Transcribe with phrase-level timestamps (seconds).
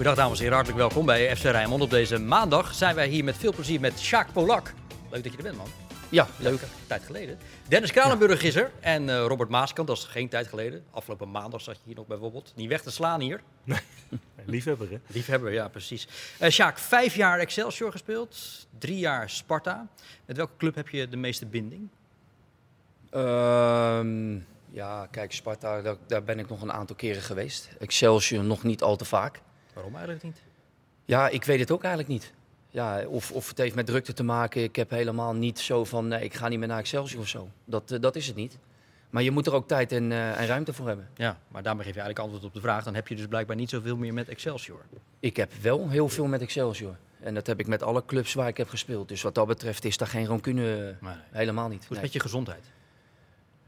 [0.00, 1.82] Goedendag dames en heren, hartelijk welkom bij FC Rijnmond.
[1.82, 4.72] Op deze maandag zijn wij hier met veel plezier met Sjaak Polak.
[5.10, 5.66] Leuk dat je er bent, man.
[6.08, 6.60] Ja, leuk.
[6.86, 7.38] Tijd geleden.
[7.68, 10.84] Dennis Kranenburg is er en uh, Robert Maaskant, dat is geen tijd geleden.
[10.90, 12.52] Afgelopen maandag zat je hier nog bijvoorbeeld.
[12.56, 13.40] Niet weg te slaan hier.
[14.44, 14.98] Liefhebber, hè?
[15.06, 16.08] Liefhebber, ja, precies.
[16.42, 19.86] Uh, Sjaak, vijf jaar Excelsior gespeeld, drie jaar Sparta.
[20.24, 21.88] Met welke club heb je de meeste binding?
[23.14, 24.00] Uh,
[24.70, 27.68] ja, kijk, Sparta, daar, daar, ben ik nog een aantal keren geweest.
[27.78, 29.40] Excelsior nog niet al te vaak.
[29.80, 30.42] Waarom eigenlijk niet?
[31.04, 32.32] Ja, ik weet het ook eigenlijk niet.
[32.70, 34.62] Ja, of, of het heeft met drukte te maken.
[34.62, 37.48] Ik heb helemaal niet zo van, nee, ik ga niet meer naar Excelsior of zo.
[37.64, 38.56] Dat, uh, dat is het niet.
[39.10, 41.08] Maar je moet er ook tijd en, uh, en, ruimte voor hebben.
[41.16, 42.84] Ja, maar daarmee geef je eigenlijk antwoord op de vraag.
[42.84, 44.80] Dan heb je dus blijkbaar niet zoveel meer met Excelsior.
[45.20, 46.96] Ik heb wel heel veel met Excelsior.
[47.20, 49.08] En dat heb ik met alle clubs waar ik heb gespeeld.
[49.08, 51.14] Dus wat dat betreft is daar geen rancune nee.
[51.30, 51.78] helemaal niet.
[51.78, 52.02] Hoe is het nee.
[52.02, 52.64] met je gezondheid?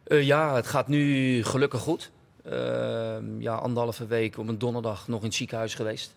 [0.06, 2.11] Uh, ja, het gaat nu gelukkig goed.
[2.47, 6.15] Uh, ja, anderhalve week op een donderdag nog in het ziekenhuis geweest.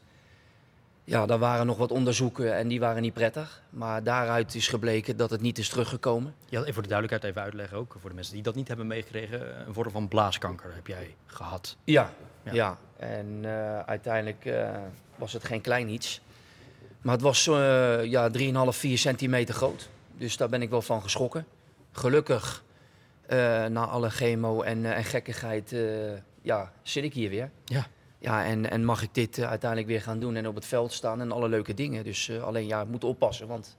[1.03, 3.61] Ja, daar waren nog wat onderzoeken en die waren niet prettig.
[3.69, 6.33] Maar daaruit is gebleken dat het niet is teruggekomen.
[6.45, 7.95] Ja, even voor de duidelijkheid even uitleggen ook.
[7.99, 9.67] Voor de mensen die dat niet hebben meegekregen.
[9.67, 11.75] Een vorm van blaaskanker heb jij gehad.
[11.83, 12.09] Ja,
[12.43, 12.53] ja.
[12.53, 12.77] ja.
[12.97, 14.69] en uh, uiteindelijk uh,
[15.15, 16.21] was het geen klein iets.
[17.01, 18.37] Maar het was uh, ja, 3,5,
[18.69, 19.89] 4 centimeter groot.
[20.17, 21.45] Dus daar ben ik wel van geschrokken.
[21.91, 22.63] Gelukkig,
[23.69, 25.75] na alle chemo en, en gekkigheid,
[26.41, 27.49] ja, zit ik hier weer.
[27.65, 27.85] Ja.
[28.19, 31.21] Ja, en, en mag ik dit uiteindelijk weer gaan doen en op het veld staan
[31.21, 32.03] en alle leuke dingen.
[32.03, 33.75] Dus alleen ja, ik moet oppassen, want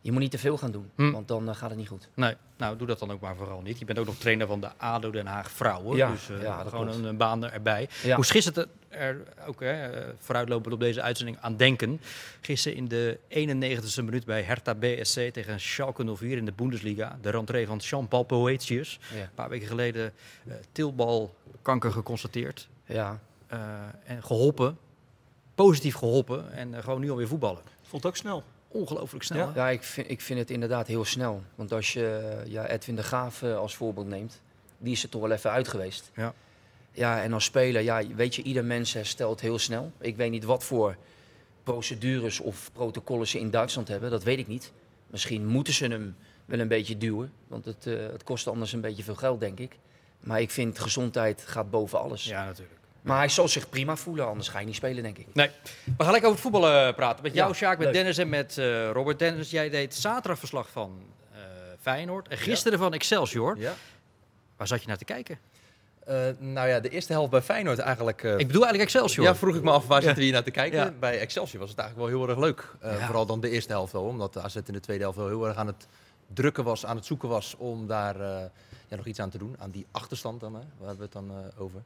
[0.00, 1.10] je moet niet te veel gaan doen, hm.
[1.10, 2.08] want dan uh, gaat het niet goed.
[2.14, 3.78] Nee, nou doe dat dan ook maar vooral niet.
[3.78, 6.88] Je bent ook nog trainer van de ADO Den Haag Vrouwen, ja, dus ja, gewoon
[6.88, 7.88] een, een, baan erbij.
[8.02, 8.14] Ja.
[8.14, 12.00] Hoe gisteren er ook hè, vooruitlopend op deze uitzending aan denken.
[12.40, 17.18] Gisteren in de 91e minuut bij Hertha BSC tegen Schalke 04 in de Bundesliga.
[17.22, 18.98] De rentree van Jean-Paul Poetius.
[19.12, 20.12] Een paar weken geleden
[20.72, 22.68] tilbalkanker geconstateerd.
[22.86, 23.20] Ja.
[23.52, 23.60] Uh,
[24.04, 24.78] en geholpen,
[25.54, 27.62] positief geholpen en uh, gewoon nu alweer voetballen.
[27.82, 28.42] Vond het ook snel.
[28.68, 29.46] Ongelooflijk snel.
[29.46, 31.42] Ja, ja ik, vind, ik vind het inderdaad heel snel.
[31.54, 34.40] Want als je ja, Edwin de Graaf uh, als voorbeeld neemt,
[34.78, 36.10] die is er toch wel even uit geweest.
[36.14, 36.34] Ja.
[36.98, 39.92] Ja, en als speler, ja, weet je, ieder mens herstelt heel snel.
[40.00, 40.96] Ik weet niet wat voor
[41.62, 44.72] procedures of protocollen ze in Duitsland hebben, dat weet ik niet.
[45.06, 49.02] Misschien moeten ze hem wel een beetje duwen, want het, het kost anders een beetje
[49.02, 49.76] veel geld, denk ik.
[50.20, 52.24] Maar ik vind gezondheid gaat boven alles.
[52.24, 52.78] Ja, natuurlijk.
[53.02, 55.26] Maar hij zal zich prima voelen, anders ga je niet spelen, denk ik.
[55.32, 55.50] Nee.
[55.96, 57.22] We gaan lekker over het voetballen praten.
[57.22, 57.94] Met jou, ja, Sjaak, met leuk.
[57.94, 59.18] Dennis en met uh, Robert.
[59.18, 61.38] Dennis, jij deed zaterdag verslag van uh,
[61.80, 62.28] Feyenoord.
[62.28, 62.84] En gisteren ja.
[62.84, 63.58] van Excelsior.
[63.58, 63.74] Ja.
[64.56, 65.38] Waar zat je naar te kijken?
[66.08, 68.22] Uh, nou ja, de eerste helft bij Feyenoord eigenlijk...
[68.22, 69.24] ik bedoel eigenlijk Excelsior.
[69.24, 70.78] Ja, vroeg ik me af, waar zitten we hier naar te kijken?
[70.78, 70.92] Ja.
[70.98, 72.70] Bij Excelsior was het eigenlijk wel heel erg leuk.
[72.80, 75.46] Vooral dan de eerste helft wel, omdat de AZ in de tweede helft wel heel
[75.46, 75.86] erg aan het
[76.34, 78.18] drukken was, aan het zoeken was om daar
[78.88, 79.56] ja, nog iets aan te doen.
[79.58, 81.82] Aan die achterstand dan, hè, waar hebben we het dan over.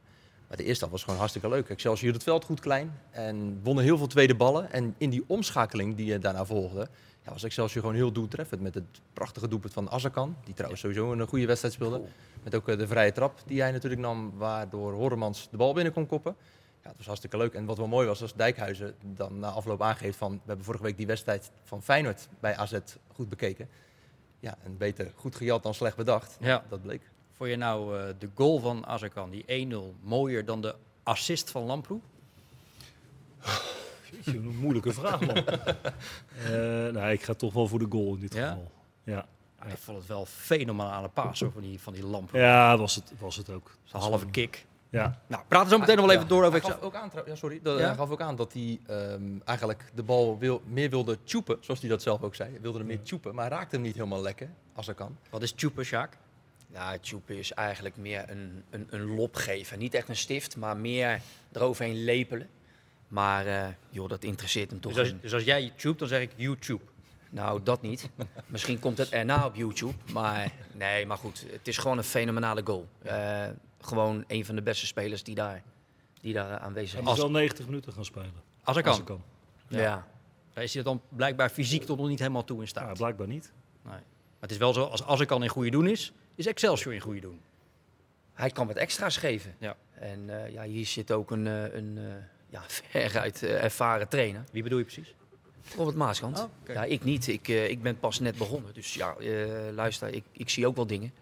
[0.47, 1.69] Maar de eerste helft was gewoon hartstikke leuk.
[1.69, 4.71] Excelsior hield het veld goed klein en wonnen heel veel tweede ballen.
[4.71, 6.87] En in die omschakeling die daarna volgde,
[7.25, 8.61] ja, was Excelsior gewoon heel doeltreffend.
[8.61, 12.01] Met het prachtige doelpunt van Azarkan, die trouwens sowieso een goede wedstrijd speelde.
[12.43, 16.05] Met ook de vrije trap die hij natuurlijk nam, waardoor Horremans de bal binnen kon
[16.05, 16.35] koppen.
[16.83, 17.53] Ja, het was hartstikke leuk.
[17.53, 20.31] En wat wel mooi was, als Dijkhuizen dan na afloop aangeeft van...
[20.31, 22.77] we hebben vorige week die wedstrijd van Feyenoord bij AZ
[23.13, 23.69] goed bekeken.
[24.39, 26.37] Ja, en beter goed gejat dan slecht bedacht.
[26.39, 26.63] Ja.
[26.69, 27.01] Dat bleek.
[27.31, 31.63] Vond je nou uh, de goal van Azarkan, die 1-0, mooier dan de assist van
[31.63, 31.99] Lamproe?
[34.25, 35.37] Een moeilijke vraag, man.
[35.37, 35.43] uh,
[36.95, 38.47] nou, ik ga toch wel voor de goal in dit ja?
[38.47, 38.71] geval.
[39.03, 39.25] Ja.
[39.59, 39.65] ja.
[39.65, 42.39] Ik vond het wel fenomenale paas hoor, van die, van die Lamproe.
[42.39, 43.77] Ja, was het, was het ook.
[43.83, 44.65] Zo'n halve kick.
[44.93, 45.19] Ja.
[45.27, 46.61] Nou, praten zo meteen nog wel even door over...
[46.61, 47.85] Hij gaf ook aan, ja, sorry, dat, ja?
[47.85, 51.79] hij gaf ook aan dat hij um, eigenlijk de bal wil, meer wilde tjoepen, zoals
[51.79, 52.51] hij dat zelf ook zei.
[52.51, 55.17] Hij wilde hem meer tjoepen, maar hij raakte hem niet helemaal lekker, als hij kan.
[55.29, 56.17] Wat is tjoepen, Sjaak?
[56.67, 59.79] Ja, tjoepen is eigenlijk meer een, een, een lop geven.
[59.79, 62.49] Niet echt een stift, maar meer eroverheen lepelen.
[63.13, 66.21] Maar uh, joh, dat interesseert hem toch dus als, dus als jij tube, dan zeg
[66.21, 66.83] ik YouTube.
[67.29, 68.09] Nou, dat niet.
[68.45, 69.93] Misschien komt het erna op YouTube.
[70.13, 71.45] Maar nee, maar goed.
[71.51, 72.87] Het is gewoon een fenomenale goal.
[73.05, 73.45] Uh,
[73.81, 75.63] gewoon een van de beste spelers die daar,
[76.21, 77.05] die daar aanwezig is.
[77.05, 78.33] Hij wel 90 minuten gaan spelen.
[78.63, 79.03] Als ik kan.
[79.03, 79.23] kan.
[79.67, 79.79] Ja.
[79.79, 80.07] ja.
[80.53, 82.87] Daar is hij dan blijkbaar fysiek tot nog niet helemaal toe in staat.
[82.87, 83.51] Ja, blijkbaar niet.
[83.81, 83.93] Nee.
[83.93, 84.01] Maar
[84.39, 87.01] het is wel zo, als, als ik kan in goede doen is, is Excelsior in
[87.01, 87.41] goede doen.
[88.33, 89.55] Hij kan wat extra's geven.
[89.59, 89.75] Ja.
[89.93, 92.13] En uh, ja, hier zit ook een, uh, een uh,
[92.53, 92.63] ja,
[93.09, 94.43] veruit ervaren trainer.
[94.51, 95.13] Wie bedoel je precies?
[95.75, 96.39] Robert Maaskant.
[96.39, 96.75] Oh, okay.
[96.75, 97.27] Ja, ik niet.
[97.27, 98.73] Ik, ik ben pas net begonnen.
[98.73, 99.15] Dus ja,
[99.71, 101.13] luister, ik, ik zie ook wel dingen.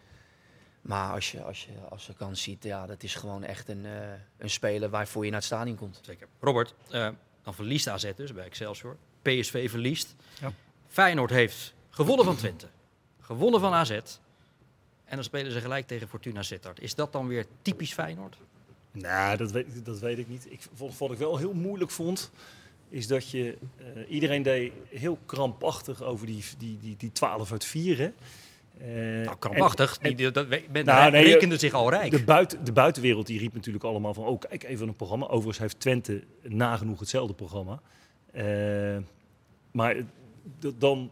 [0.81, 3.86] Maar als je, als je, als je kan ziet, ja, dat is gewoon echt een,
[4.38, 6.00] een speler waarvoor je naar het stadion komt.
[6.01, 6.28] Zeker.
[6.39, 6.74] Robert,
[7.44, 8.98] dan verliest AZ dus bij Excelsior.
[9.22, 10.16] PSV verliest.
[10.39, 10.54] Ja.
[10.88, 12.68] Feyenoord heeft gewonnen van Twente.
[13.19, 13.92] Gewonnen van AZ.
[15.06, 16.80] En dan spelen ze gelijk tegen Fortuna Sittard.
[16.80, 18.38] Is dat dan weer typisch Feyenoord?
[18.91, 20.45] Nou, dat weet, dat weet ik niet.
[20.49, 22.31] Ik, wat, wat ik wel heel moeilijk vond,
[22.89, 23.57] is dat je...
[23.77, 28.11] eh, iedereen deed heel krampachtig over die, die, die, die 12 uit 4, hè.
[28.79, 29.97] Eh, Nou, krampachtig.
[30.01, 32.11] en- die, dat, men Nou, nee, rekende zich al rijk.
[32.11, 34.23] De, buiten, de buitenwereld die riep natuurlijk allemaal van...
[34.25, 35.25] oh, kijk even een programma.
[35.25, 37.81] Overigens heeft Twente nagenoeg hetzelfde programma.
[38.31, 38.97] Eh,
[39.71, 39.95] maar
[40.77, 41.11] dan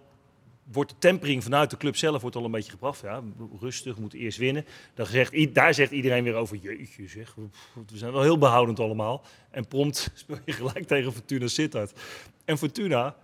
[0.72, 3.02] wordt de tempering vanuit de club zelf wordt al een beetje gebracht.
[3.02, 3.24] Ja,
[3.60, 4.66] rustig, we moeten eerst winnen.
[4.94, 6.58] Dan zegt, daar zegt iedereen weer over...
[6.58, 7.48] jeetje zeg, we,
[7.92, 9.26] we zijn wel heel behoudend allemaal.
[9.52, 12.00] En prompt speel je gelijk tegen Fortuna Sittard.
[12.46, 13.16] En Fortuna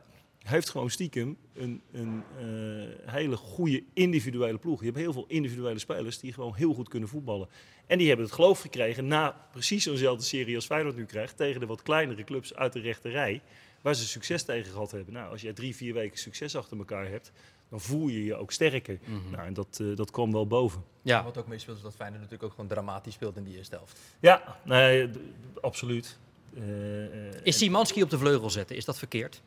[0.46, 4.80] heeft gewoon stiekem een, een eh, hele goede individuele ploeg.
[4.80, 7.48] Je hebt heel veel individuele spelers die gewoon heel goed kunnen voetballen.
[7.88, 11.38] En die hebben het geloof gekregen na precies zo'nzelfde serie als Feyenoord nu krijgt...
[11.38, 13.42] tegen de wat kleinere clubs uit de rechterrij,
[13.86, 15.14] waar ze succes tegen gehad hebben.
[15.14, 17.32] Nou, als jij drie, vier weken succes achter elkaar hebt,
[17.70, 19.00] dan voel je je ook sterker.
[19.32, 20.84] Nou, en dat, eh, dat kwam wel boven.
[21.02, 23.76] ja, Wat ook meespeelt is dat Feyenoord natuurlijk ook gewoon dramatisch speelt in die eerste
[23.76, 24.00] helft.
[24.20, 25.18] Ja, nee, d-
[25.62, 26.18] absoluut.
[26.58, 28.76] Eh, eh, is Simanski op de vleugel zetten?
[28.76, 29.42] Is dat verkeerd?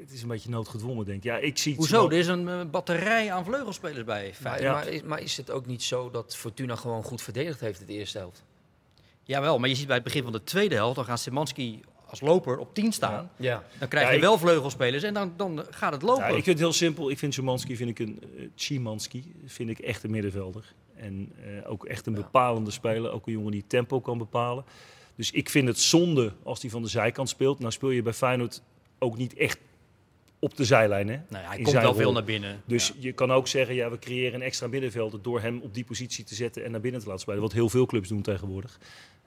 [0.00, 1.24] het is een beetje noodgedwongen, denk ik.
[1.24, 2.00] Ja, ik zie het Hoezo?
[2.00, 4.62] zo- Er is een batterij aan vleugelspelers bij Feyenoord.
[4.62, 4.72] Ja.
[4.72, 7.86] maar, is, maar is het ook niet zo dat Fortuna gewoon goed verdedigd heeft in
[7.86, 8.42] de eerste helft?
[9.22, 12.20] Jawel, maar je ziet bij het begin van de tweede helft, dan gaat Simanski als
[12.20, 13.30] loper op 10 staan.
[13.36, 13.62] Ja.
[13.78, 16.22] Dan krijg je ik- wel vleugelspelers en dan, dan gaat het lopen.
[16.22, 17.10] Ja, ik vind het heel simpel.
[17.10, 20.72] Ik vind Szymanski, vind ik een uh, Szymanski, vind ik echt een middenvelder.
[20.96, 23.10] En eh, ook echt een bepalende speler.
[23.12, 24.64] Ook een jongen die tempo kan bepalen.
[25.14, 27.58] Dus ik vind het zonde als hij van de zijkant speelt.
[27.58, 28.62] Nou speel je bij Feyenoord
[28.98, 29.58] ook niet echt
[30.40, 31.08] op de zijlijn.
[31.08, 31.16] Hè?
[31.28, 32.60] nou ja, hij in komt wel veel naar binnen.
[32.64, 32.94] Dus Ja.
[32.98, 36.24] je kan ook zeggen, ja, we creëren een extra middenvelder door hem op die positie
[36.24, 37.40] te zetten en naar binnen te laten spelen.
[37.40, 38.78] Wat heel veel clubs doen tegenwoordig.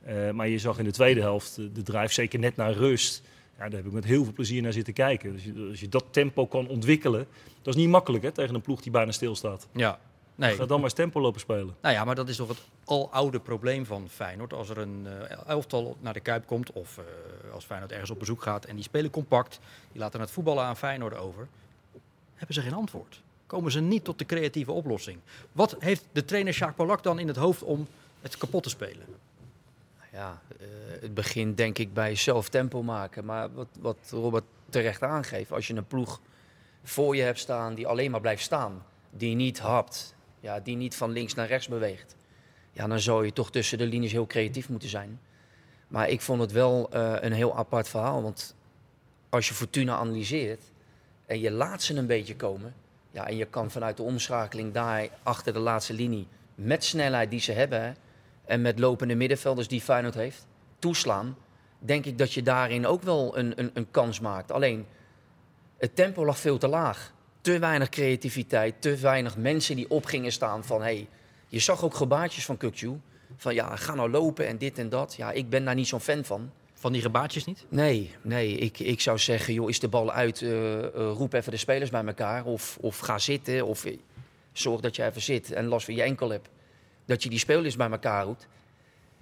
[0.03, 3.21] Eh, maar je zag in de tweede helft de drive, zeker net naar rust.
[3.57, 5.33] Ja, daar heb ik met heel veel plezier naar zitten kijken.
[5.33, 7.25] Dus als je dat tempo kan ontwikkelen,
[7.61, 9.67] dat is niet makkelijk hè, tegen een ploeg die bijna stilstaat.
[9.73, 9.99] ja.
[10.35, 10.55] Nee.
[10.55, 11.75] Ga dan maar eens tempo lopen spelen.
[11.81, 14.53] Nou ja, maar dat is toch het aloude probleem van Feyenoord.
[14.53, 18.19] Als er een eh, elftal naar de Kuip komt of eh, als Feyenoord ergens op
[18.19, 19.59] bezoek gaat en die spelen compact,
[19.91, 21.47] die laten het voetballen aan Feyenoord over,
[22.35, 23.21] hebben ze geen antwoord.
[23.47, 25.19] Komen ze niet tot de creatieve oplossing.
[25.51, 27.87] Wat heeft de trainer Jacques Polak dan in het hoofd om
[28.21, 29.05] het kapot te spelen?
[30.11, 30.67] Ja, eh,
[31.01, 33.25] het begint denk ik bij zelf tempo maken.
[33.25, 36.19] Maar wat, wat Robert terecht aangeeft, als je een ploeg
[36.83, 40.12] voor je hebt staan die alleen maar blijft staan, die niet hapt,
[40.43, 42.15] ja, die niet van links naar rechts beweegt,
[42.71, 45.19] ja, dan zou je toch tussen de linies heel creatief moeten zijn.
[45.87, 48.55] Maar ik vond het wel eh, een heel apart verhaal, want
[49.29, 50.61] als je Fortuna analyseert
[51.25, 52.73] en je laat ze een beetje komen,
[53.11, 57.39] ja, en je kan vanuit de omschakeling daar achter de laatste linie met snelheid die
[57.39, 57.95] ze hebben,
[58.45, 60.45] en met lopende middenvelders die Feyenoord heeft,
[60.79, 61.37] toeslaan,
[61.79, 64.51] denk ik dat je daarin ook wel een, een, een kans maakt.
[64.51, 64.85] Alleen,
[65.77, 67.13] het tempo lag veel te laag.
[67.43, 70.81] Te weinig creativiteit, te weinig mensen die op gingen staan van...
[70.81, 71.07] Hey,
[71.47, 72.99] je zag ook gebaartjes van Kukju,
[73.37, 75.15] van ja, ga nou lopen en dit en dat.
[75.17, 76.51] Ja, ik ben daar niet zo'n fan van.
[76.73, 77.65] Van die gebaatjes niet?
[77.69, 81.51] Nee, nee, ik, ik zou zeggen, joh, is de bal uit, eh, eh, roep even
[81.51, 82.45] de spelers bij elkaar.
[82.45, 83.97] Of, of ga zitten, of eh,
[84.53, 86.49] zorg dat je even zit en last van je enkel hebt.
[87.05, 88.47] Dat je die spelers bij elkaar roept.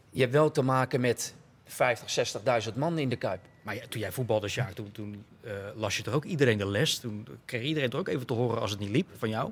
[0.10, 1.34] Je hebt wel te maken met
[1.66, 2.34] 50,
[2.72, 3.42] 60.000 man in de Kuip.
[3.62, 6.68] Maar ja, toen jij voetbalde, Sjaak, toen, toen eh, las je toch ook iedereen de
[6.68, 7.00] les?
[7.00, 9.52] Toen kreeg iedereen toch ook even te horen als het niet liep van jou?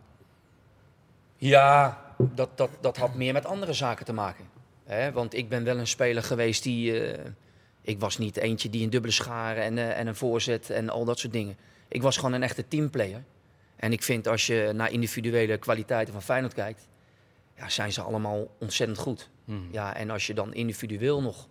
[1.37, 4.45] Ja, dat, dat, dat had meer met andere zaken te maken.
[4.85, 5.11] Hè?
[5.11, 7.07] Want ik ben wel een speler geweest die...
[7.07, 7.25] eh,
[7.81, 11.05] ik was niet eentje die een dubbele scharen en, eh, en een voorzet en al
[11.05, 11.57] dat soort dingen.
[11.87, 13.23] Ik was gewoon een echte teamplayer.
[13.75, 16.87] En ik vind als je naar individuele kwaliteiten van Feyenoord kijkt...
[17.57, 19.29] Ja, zijn ze allemaal ontzettend goed.
[19.71, 21.47] Ja, en als je dan individueel nog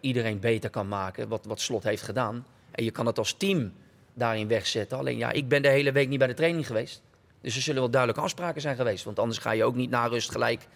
[0.00, 2.46] iedereen beter kan maken, wat, wat Slot heeft gedaan...
[2.70, 3.72] en je kan het als team
[4.14, 4.98] daarin wegzetten.
[4.98, 7.02] Alleen ja, ik ben de hele week niet bij de training geweest.
[7.40, 9.04] Dus er zullen wel duidelijke afspraken zijn geweest.
[9.04, 10.66] Want anders ga je ook niet na rust gelijk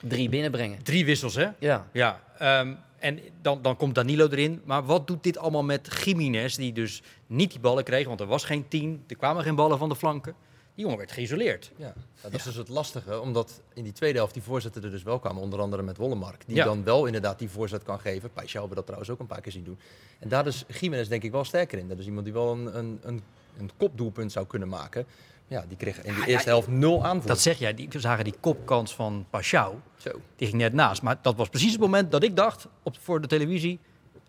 [0.00, 0.82] drie binnenbrengen.
[0.82, 1.48] Drie wissels, hè?
[1.58, 4.62] Ja, Ja, ehm, en dan, dan komt Danilo erin.
[4.64, 8.06] Maar wat doet dit allemaal met Jiménez, die dus niet die ballen kreeg?
[8.06, 10.34] Want er was geen tien, er kwamen geen ballen van de flanken.
[10.74, 11.70] Die jongen werd geïsoleerd.
[11.76, 14.90] Ja, ja, dat is dus het lastige, omdat in die tweede helft die voorzetten er
[14.90, 16.42] dus wel kwamen, onder andere met Wollemark.
[16.46, 16.64] Die Ja.
[16.64, 18.30] dan wel inderdaad die voorzet kan geven.
[18.30, 19.78] Paixão hebben we dat trouwens ook een paar keer zien doen.
[20.18, 21.88] En daar is Jiménez denk ik wel sterker in.
[21.88, 23.22] Dat is iemand die wel een, een, een,
[23.58, 25.06] een kopdoelpunt zou kunnen maken.
[25.48, 27.28] Ja, die kreeg in de Ja, eerste helft nul aanvoer.
[27.28, 29.80] Dat zeg jij, die, we zagen die kopkans van Pashao.
[29.96, 30.10] Zo.
[30.36, 31.02] Die ging net naast.
[31.02, 33.78] Maar dat was precies het moment dat ik dacht, op, voor de televisie,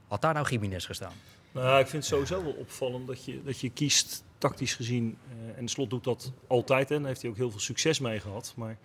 [0.08, 1.14] had daar nou Jiménez gestaan?
[1.56, 5.18] Nou, ik vind het sowieso wel opvallend dat je, dat je kiest, tactisch gezien.
[5.30, 8.54] eh, en Slot doet dat altijd en heeft hij ook heel veel succes mee gehad.
[8.56, 8.78] Maar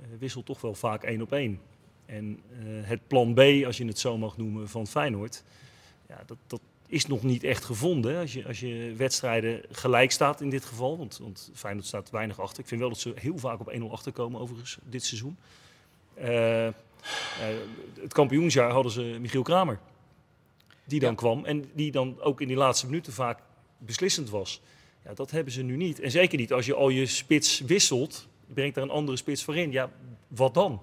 [0.00, 1.60] eh, wisselt toch wel vaak één op één.
[2.06, 5.42] En eh, het plan B, als je het zo mag noemen, van Feyenoord.
[6.08, 8.20] Ja, dat, dat is nog niet echt gevonden.
[8.20, 10.98] Als je, als je wedstrijden gelijk staat in dit geval.
[10.98, 12.60] Want, want Feyenoord staat weinig achter.
[12.62, 15.36] Ik vind wel dat ze heel vaak op 1-0 achterkomen overigens dit seizoen.
[18.00, 19.78] Het kampioensjaar hadden ze Michiel Kramer.
[20.90, 23.38] Die dan kwam en die dan ook in die laatste minuten vaak
[23.78, 24.60] beslissend was.
[25.04, 26.00] Ja, dat hebben ze nu niet.
[26.00, 29.56] En zeker niet als je al je spits wisselt, brengt daar een andere spits voor
[29.56, 29.72] in.
[29.72, 29.90] Ja,
[30.28, 30.80] wat dan?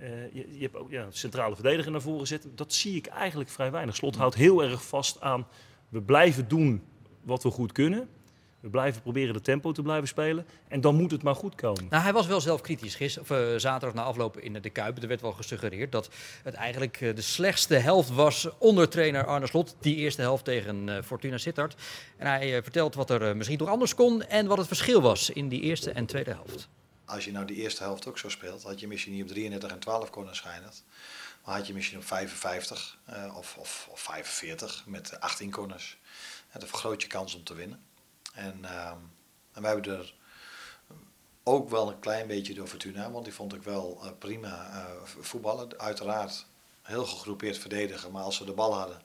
[0.00, 2.56] Uh, je, je, hebt ook ja, centrale verdediger naar voren zetten.
[2.56, 3.96] Dat zie ik eigenlijk vrij weinig.
[3.96, 5.46] Slot houdt heel erg vast aan,
[5.88, 6.82] we blijven doen
[7.22, 8.08] wat we goed kunnen.
[8.60, 10.46] We blijven proberen de tempo te blijven spelen.
[10.68, 11.86] En dan moet het maar goed komen.
[11.90, 12.94] Nou, hij was wel zelf kritisch.
[12.94, 15.02] Gisteren, of, uh, zaterdag na afloop in de Kuip.
[15.02, 16.10] Er werd wel gesuggereerd dat
[16.42, 19.76] het eigenlijk uh, de slechtste helft was onder trainer Arne Slot.
[19.80, 21.74] Die eerste helft tegen uh, Fortuna Sittard.
[22.16, 24.22] En hij vertelt wat er misschien toch anders kon.
[24.22, 26.68] En wat het verschil was in die eerste en tweede helft.
[27.04, 29.70] Als je nou die eerste helft ook zo speelt, had je misschien niet op 33
[29.70, 30.84] en 12 corners geëindigd.
[31.44, 32.98] Maar had je misschien op 55
[33.36, 35.98] of, of, of 45 met 18 corners.
[36.50, 37.80] En dan vergroot je kans om te winnen.
[38.40, 38.90] En, uh,
[39.52, 40.14] en we hebben er
[41.42, 44.84] ook wel een klein beetje door Fortuna, want die vond ik wel uh, prima uh,
[45.04, 45.78] voetballen.
[45.78, 46.46] Uiteraard
[46.82, 49.02] heel gegroepeerd verdedigen, maar als we de bal hadden,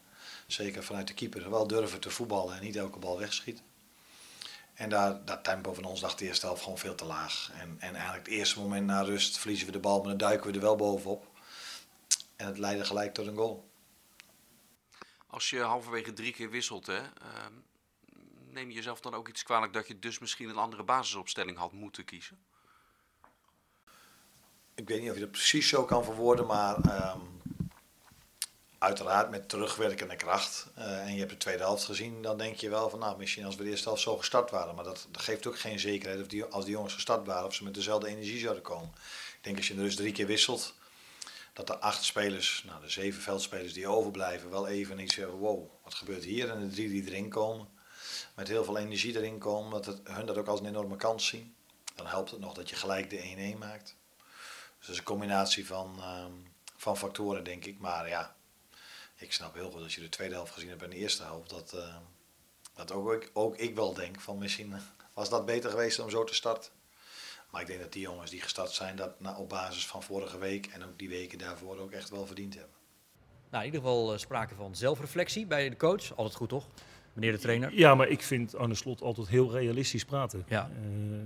[0.48, 3.64] zeker vanuit de keeper, wel durven te voetballen en niet elke bal wegschieten.
[4.74, 7.52] En daar, dat tempo van ons dacht de eerste helft gewoon veel te laag.
[7.54, 10.48] En, en eigenlijk het eerste moment na rust verliezen we de bal, maar dan duiken
[10.48, 11.28] we er wel bovenop.
[12.36, 13.70] En het leidde gelijk tot een goal.
[15.28, 17.46] Als je halverwege drie keer wisselt, hè, uh,
[18.56, 21.72] neem je jezelf dan ook iets kwalijk dat je dus misschien een andere basisopstelling had
[21.72, 22.38] moeten kiezen?
[24.76, 26.76] Ik weet niet of je dat precies zo kan verwoorden, maar
[27.16, 27.42] um,
[28.78, 30.68] uiteraard met terugwerkende kracht.
[30.78, 33.46] Uh, en je hebt de tweede helft gezien, dan denk je wel van nou, misschien
[33.46, 34.76] als we de eerste helft zo gestart waren.
[34.76, 37.54] Maar dat, dat geeft ook geen zekerheid of die, als die jongens gestart waren, of
[37.54, 38.90] ze met dezelfde energie zouden komen.
[39.38, 40.74] Ik denk als je er dus drie keer wisselt,
[41.54, 45.70] dat de acht spelers, nou de zeven veldspelers die overblijven, wel even iets zeggen, wow,
[45.84, 46.50] wat gebeurt hier?
[46.50, 47.68] En de drie die erin komen,
[48.36, 51.28] met heel veel energie erin komen, dat het, hun dat ook als een enorme kans
[51.28, 51.56] zien.
[51.96, 53.96] Dan helpt het nog dat je gelijk de 1-1 maakt.
[54.78, 57.80] Dus dat is een combinatie van, um, van factoren, denk ik.
[57.80, 58.36] Maar ja,
[59.16, 61.50] ik snap heel goed als je de tweede helft gezien hebt en de eerste helft,
[61.50, 61.96] dat, uh,
[62.74, 64.76] dat ook, ik, ook ik wel denk van misschien
[65.14, 66.72] was dat beter geweest om zo te starten.
[67.50, 70.38] Maar ik denk dat die jongens die gestart zijn, dat nou, op basis van vorige
[70.38, 72.76] week en ook die weken daarvoor ook echt wel verdiend hebben.
[73.50, 76.16] Nou, in ieder geval uh, sprake van zelfreflectie bij de coach.
[76.16, 76.68] Altijd goed, toch?
[77.16, 77.74] Meneer de trainer?
[77.74, 80.46] Ja, maar ik vind Arne Slot altijd heel realistisch praten.
[80.48, 80.70] Ja.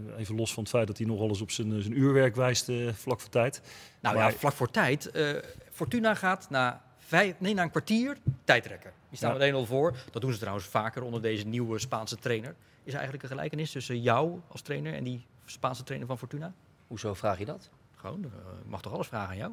[0.10, 2.70] Uh, even los van het feit dat hij nogal eens op zijn, zijn uurwerk wijst
[2.70, 3.62] uh, vlak voor tijd.
[4.00, 4.32] Nou maar...
[4.32, 5.10] ja, vlak voor tijd.
[5.14, 5.30] Uh,
[5.72, 8.92] Fortuna gaat na, vijf, nee, na een kwartier tijdrekken.
[9.10, 9.38] Die staan ja.
[9.38, 9.96] meteen al voor.
[10.12, 12.56] Dat doen ze trouwens vaker onder deze nieuwe Spaanse trainer.
[12.84, 16.54] Is er eigenlijk een gelijkenis tussen jou als trainer en die Spaanse trainer van Fortuna?
[16.88, 17.70] Hoezo vraag je dat?
[17.96, 18.32] Gewoon,
[18.66, 19.52] mag toch alles vragen aan jou?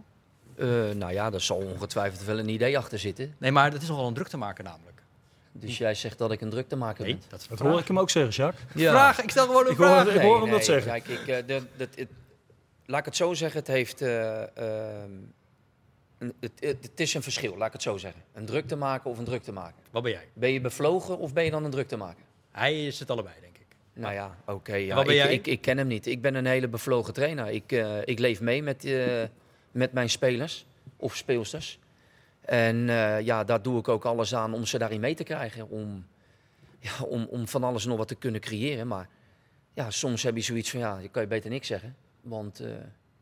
[0.57, 3.35] Uh, nou ja, daar zal ongetwijfeld wel een idee achter zitten.
[3.39, 4.96] Nee, maar dat is nogal een druk te maken namelijk.
[5.61, 7.23] Dus jij zegt dat ik een druk te maken nee, ben?
[7.29, 8.83] Dat, dat hoor ik hem ook zeggen, Jacques.
[8.83, 8.91] Ja.
[8.91, 10.05] Vraag, ik stel gewoon een ik vraag.
[10.05, 10.91] Hoor, ik hoor hem nee, dat zeggen.
[10.93, 12.09] Kijk, ik, uh, de, de, het,
[12.87, 14.03] laat ik het zo zeggen, het heeft...
[14.03, 14.77] Uh, uh,
[16.19, 18.23] het, het, het, is een verschil, laat ik het zo zeggen.
[18.33, 19.83] Een druk te maken of een druk te maken.
[19.91, 20.29] Wat ben jij?
[20.33, 22.23] Ben je bevlogen of ben je dan een druk te maken?
[22.51, 23.67] Hij is het allebei, denk ik.
[23.93, 24.53] Nou ja, oké.
[24.53, 25.05] Okay, ja.
[25.05, 26.07] ik, ik, ik, ken hem niet.
[26.07, 27.49] Ik ben een hele bevlogen trainer.
[27.49, 27.73] Ik,
[28.05, 28.89] ik leef mee met,
[29.71, 31.79] met mijn spelers of speelsters.
[32.47, 35.69] En uh, ja, daar doe ik ook alles aan om ze daarin mee te krijgen.
[35.69, 36.07] Om,
[36.81, 38.87] ja, om, om van alles nog wat te kunnen creëren.
[38.87, 39.09] Maar
[39.75, 41.97] ja, soms heb je zoiets van, ja, je kan je beter niks zeggen.
[42.21, 42.69] Want uh,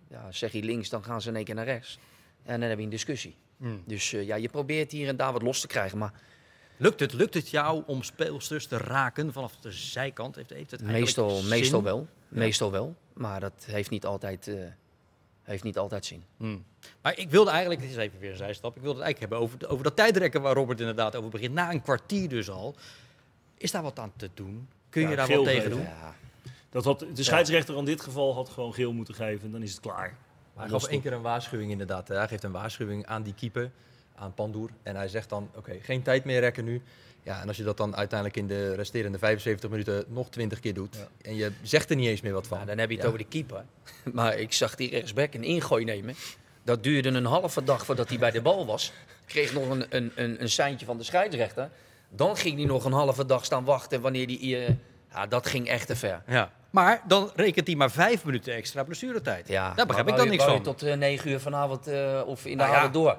[0.09, 1.99] ja, zeg je links, dan gaan ze in één keer naar rechts.
[2.43, 3.37] En dan heb je een discussie.
[3.57, 3.83] Mm.
[3.87, 5.99] Dus uh, ja, je probeert hier en daar wat los te krijgen.
[5.99, 6.13] Maar
[6.77, 10.37] Lukt het, lukt het jou om speelsters te raken vanaf de zijkant?
[10.37, 12.09] Heeft, heeft het meestal, meestal wel.
[12.29, 12.39] Ja.
[12.39, 12.97] Meestal wel.
[13.13, 14.51] Maar dat heeft niet altijd
[15.45, 16.25] heeft niet altijd zin.
[16.37, 16.65] Hmm.
[17.01, 19.39] Maar ik wilde eigenlijk, dit is even weer een zijstap, ik wilde het eigenlijk hebben
[19.39, 21.55] over, over dat tijdrekken waar Robert inderdaad over begint.
[21.55, 22.75] Na een kwartier dus al.
[23.57, 24.69] Is daar wat aan te doen?
[24.89, 25.81] Kun je ja, daar wat tegen doen?
[25.81, 26.15] Ja.
[26.71, 29.71] Dat had, de scheidsrechter in dit geval had gewoon geel moeten geven en dan is
[29.71, 30.17] het klaar.
[30.55, 32.09] Maar hij gaf één keer een waarschuwing inderdaad.
[32.09, 33.71] Hij geeft een waarschuwing aan die keeper,
[34.15, 34.71] aan Pandoer.
[34.83, 36.83] En hij zegt dan, oké, okay, geen tijd meer rekken nu.
[37.25, 40.75] Ja, en als je dat dan uiteindelijk in de resterende 75 minuten nog 20 keer
[40.75, 41.29] doet ja.
[41.29, 42.59] en je zegt er niet eens meer wat van.
[42.59, 43.09] Ja, dan heb je het ja.
[43.11, 43.65] over de keeper.
[44.13, 46.15] Maar ik zag die rechtsback een ingooi nemen.
[46.63, 48.93] Dat duurde een halve dag voordat hij bij de bal was.
[49.27, 51.71] Kreeg nog een, een, een, een seintje van de scheidsrechter.
[52.09, 54.39] Dan ging hij nog een halve dag staan wachten wanneer hij...
[54.39, 54.69] Uh,
[55.13, 56.23] ja, dat ging echt te ver.
[56.27, 56.51] Ja.
[56.71, 59.49] Maar dan rekent hij maar vijf minuten extra blessuretijd.
[59.49, 60.63] Ja, Daar begrijp ik dan niks van.
[60.63, 63.19] tot uh, negen uur vanavond uh, of in de nou, avond door.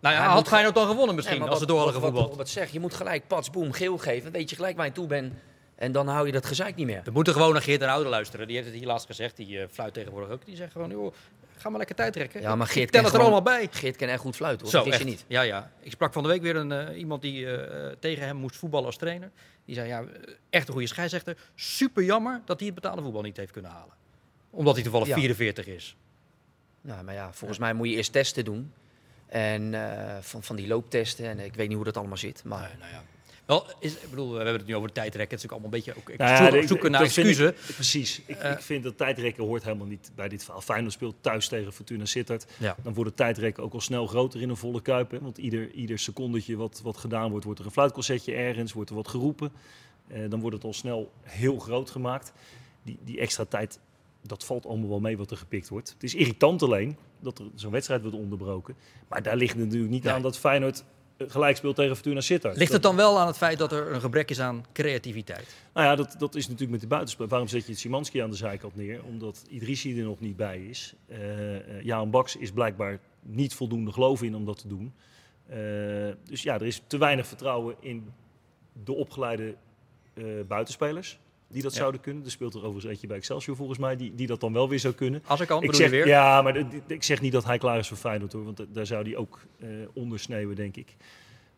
[0.00, 2.36] Nou ja, had Feyenoord dan gewonnen misschien, nee, als ze door hadden gevoetbald.
[2.36, 4.32] Wat, zeg, je moet gelijk pats, boem, geel geven.
[4.32, 5.32] Weet je gelijk waar je toe bent.
[5.74, 7.00] En dan hou je dat gezeik niet meer.
[7.04, 8.46] We moeten gewoon naar Geert en Oude luisteren.
[8.46, 9.36] Die heeft het hier laatst gezegd.
[9.36, 10.44] Die uh, fluit tegenwoordig ook.
[10.44, 11.14] Die zegt gewoon, joh,
[11.56, 12.40] ga maar lekker tijd trekken.
[12.40, 13.68] Ja, maar Geert tel het er allemaal bij.
[13.70, 14.70] Geert kan echt goed fluiten, hoor.
[14.70, 15.24] Zo, dat is je niet.
[15.26, 15.70] Ja, ja.
[15.80, 17.60] Ik sprak van de week weer een, uh, iemand die uh,
[18.00, 19.30] tegen hem moest voetballen als trainer.
[19.64, 20.04] Die zei, ja,
[20.50, 21.36] echt een goede scheidsrechter.
[21.54, 23.94] Super jammer dat hij het betaalde voetbal niet heeft kunnen halen.
[24.50, 25.14] Omdat hij toevallig ja.
[25.14, 25.96] 44 is.
[26.80, 28.72] Nou, maar ja, volgens mij moet je eerst testen doen.
[29.26, 31.26] En eh, van, van die looptesten.
[31.26, 32.44] En ik weet niet hoe dat allemaal zit.
[32.44, 33.02] Maar nou ja.
[33.44, 35.36] Wel, is, ik bedoel, we hebben het nu over tijdrekken.
[35.36, 37.38] Het is ook allemaal een beetje ook, Nou ja, zoek- ik- zoeken ik- naar excuses.
[37.50, 38.20] ik- precies.
[38.26, 38.50] Ik, Eh.
[38.50, 40.60] ik vind dat tijdrekken hoort helemaal niet bij dit verhaal.
[40.60, 42.46] Feyenoord speelt thuis tegen Fortuna Sittard.
[42.58, 42.76] Ja.
[42.82, 45.10] Dan worden tijdrekken ook al snel groter in een volle kuip.
[45.10, 45.20] Hè?
[45.20, 48.96] Want ieder, ieder secondetje wat, wat gedaan wordt, wordt er een fluitconcert ergens, wordt er
[48.96, 49.52] wat geroepen.
[50.08, 52.32] Eh, dan wordt het al snel heel groot gemaakt.
[52.82, 53.78] Die, die extra tijd,
[54.26, 55.90] dat valt allemaal wel mee wat er gepikt wordt.
[55.92, 58.74] Het is irritant alleen dat er zo'n wedstrijd wordt onderbroken.
[59.08, 60.12] Maar daar ligt het natuurlijk niet Nee.
[60.12, 60.84] aan dat Feyenoord
[61.16, 62.56] eh, gelijk speelt tegen Fortuna Sittard.
[62.56, 65.54] Ligt het dan wel aan het feit dat er een gebrek is aan creativiteit?
[65.74, 67.26] nou ja, dat, dat is natuurlijk met de buitenspel.
[67.26, 69.00] Waarom zet je het Simanski aan de zijkant neer?
[69.04, 70.94] Omdat Idrissi er nog niet bij is.
[71.06, 74.92] Eh, Jaan Baks is blijkbaar niet voldoende geloof in om dat te doen.
[76.24, 78.12] Dus ja, er is te weinig vertrouwen in
[78.84, 79.54] de opgeleide
[80.48, 81.18] buitenspelers
[81.48, 81.78] die dat Ja.
[81.78, 82.24] zouden kunnen.
[82.24, 84.78] Er speelt er overigens eentje bij Excelsior volgens mij, die, die dat dan wel weer
[84.78, 85.22] zou kunnen.
[85.26, 86.06] Als ik kan, Ik zeg, weer?
[86.06, 88.86] ja, maar ik zeg niet dat hij klaar is voor Feyenoord hoor, want da- daar
[88.86, 90.94] zou hij ook eh ondersneeuwen, denk ik.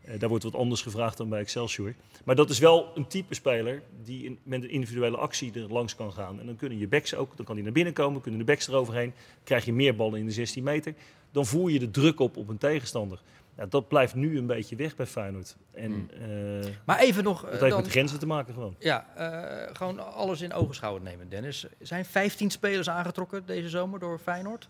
[0.05, 1.95] Eh, daar wordt wat anders gevraagd dan bij Excelsior.
[2.25, 5.95] Maar dat is wel een type speler die in- met een individuele actie er langs
[5.97, 6.41] kan gaan.
[6.41, 8.69] En dan kunnen je backs ook, dan kan hij naar binnen komen, kunnen de backs
[8.69, 9.13] eroverheen.
[9.45, 10.95] Krijg je meer ballen in de 16 meter.
[11.33, 13.21] Dan voer je de druk op op een tegenstander.
[13.59, 15.57] Ja, dat blijft nu een beetje weg bij Feyenoord.
[15.75, 17.41] En eh, Maar even nog...
[17.41, 18.75] dat eh, heeft dan- met grenzen te maken gewoon.
[18.79, 21.65] Ja, eh, gewoon alles in ogenschouw nemen, Dennis.
[21.65, 24.69] Er zijn 15 spelers aangetrokken deze zomer door Feyenoord.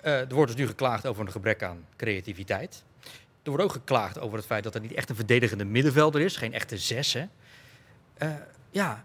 [0.00, 2.82] Eh, er wordt dus nu geklaagd over een gebrek aan creativiteit.
[3.42, 6.36] Er wordt ook geklaagd over het feit dat er niet echt een verdedigende middenvelder is.
[6.36, 7.24] Geen echte zes, hè.
[8.14, 8.28] Eh,
[8.70, 9.04] ja,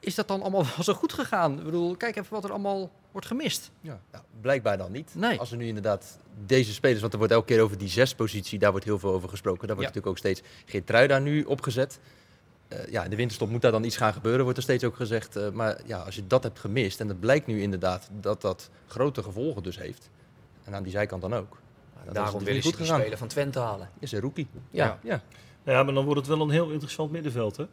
[0.00, 1.58] is dat dan allemaal wel zo goed gegaan?
[1.58, 3.70] Ik bedoel, kijk even wat er allemaal wordt gemist.
[3.80, 4.00] Ja.
[4.12, 5.10] Nou, blijkbaar dan niet.
[5.14, 5.38] Nee.
[5.38, 8.70] Als er nu inderdaad deze spelers, want er wordt elke keer over die zespositie, daar
[8.70, 9.66] wordt heel veel over gesproken.
[9.66, 10.00] Daar wordt Ja.
[10.00, 11.98] natuurlijk ook steeds Geertruida nu opgezet.
[12.68, 14.96] Eh, ja, in de winterstop moet daar dan iets gaan gebeuren, wordt er steeds ook
[14.96, 15.36] gezegd.
[15.36, 18.70] Eh, maar ja, als je dat hebt gemist, en het blijkt nu inderdaad dat dat
[18.86, 20.08] grote gevolgen dus heeft.
[20.64, 21.58] En aan die zijkant dan ook.
[22.06, 23.00] Ja, daarom willen niet ze goed die gegaan.
[23.00, 23.88] speler van Twente halen.
[23.98, 24.46] Is een rookie.
[24.70, 24.98] Ja.
[25.02, 25.22] Ja.
[25.64, 27.66] Ja, maar dan wordt het wel een heel interessant middenveld hè.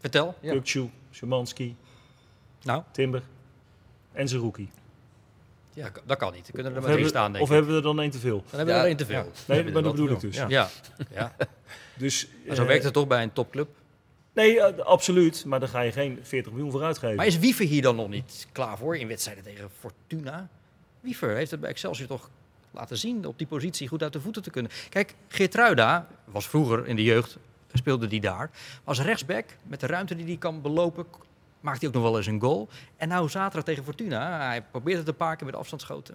[0.00, 0.34] Vertel.
[0.40, 0.60] Ja.
[1.10, 1.76] Szymanski,
[2.62, 3.22] Nou, Timber
[4.12, 4.70] en Zerouki.
[5.72, 6.46] ja, dat, kan niet.
[6.46, 7.54] Er kunnen er Of maar drie hebben, staan, denk of ik.
[7.56, 8.44] hebben we er dan één te veel?
[8.50, 9.32] Dan hebben we er één te veel.
[9.46, 9.54] ja.
[9.54, 10.36] Nee, maar dat bedoel ik dus.
[10.36, 11.34] Ja, ja.
[11.96, 13.68] Dus, Maar zo eh, werkt het toch bij een topclub.
[14.32, 15.44] Nee, eh, absoluut.
[15.44, 17.16] Maar dan ga je geen 40 miljoen voor uitgeven.
[17.16, 20.48] Maar is Wiever hier dan nog niet klaar voor in wedstrijden tegen Fortuna?
[21.00, 22.28] Wiever heeft het bij Excelsior toch
[22.70, 24.72] laten zien op die positie goed uit de voeten te kunnen.
[24.88, 27.36] Kijk, Geertruida was vroeger in de jeugd,
[27.72, 28.50] speelde die daar.
[28.84, 31.06] Als rechtsback, met de ruimte die hij kan belopen,
[31.62, 32.68] maakt hij ook nog wel eens een goal.
[32.96, 36.14] En nou zaterdag tegen Fortuna, hij probeert het een paar keer met afstandsschoten.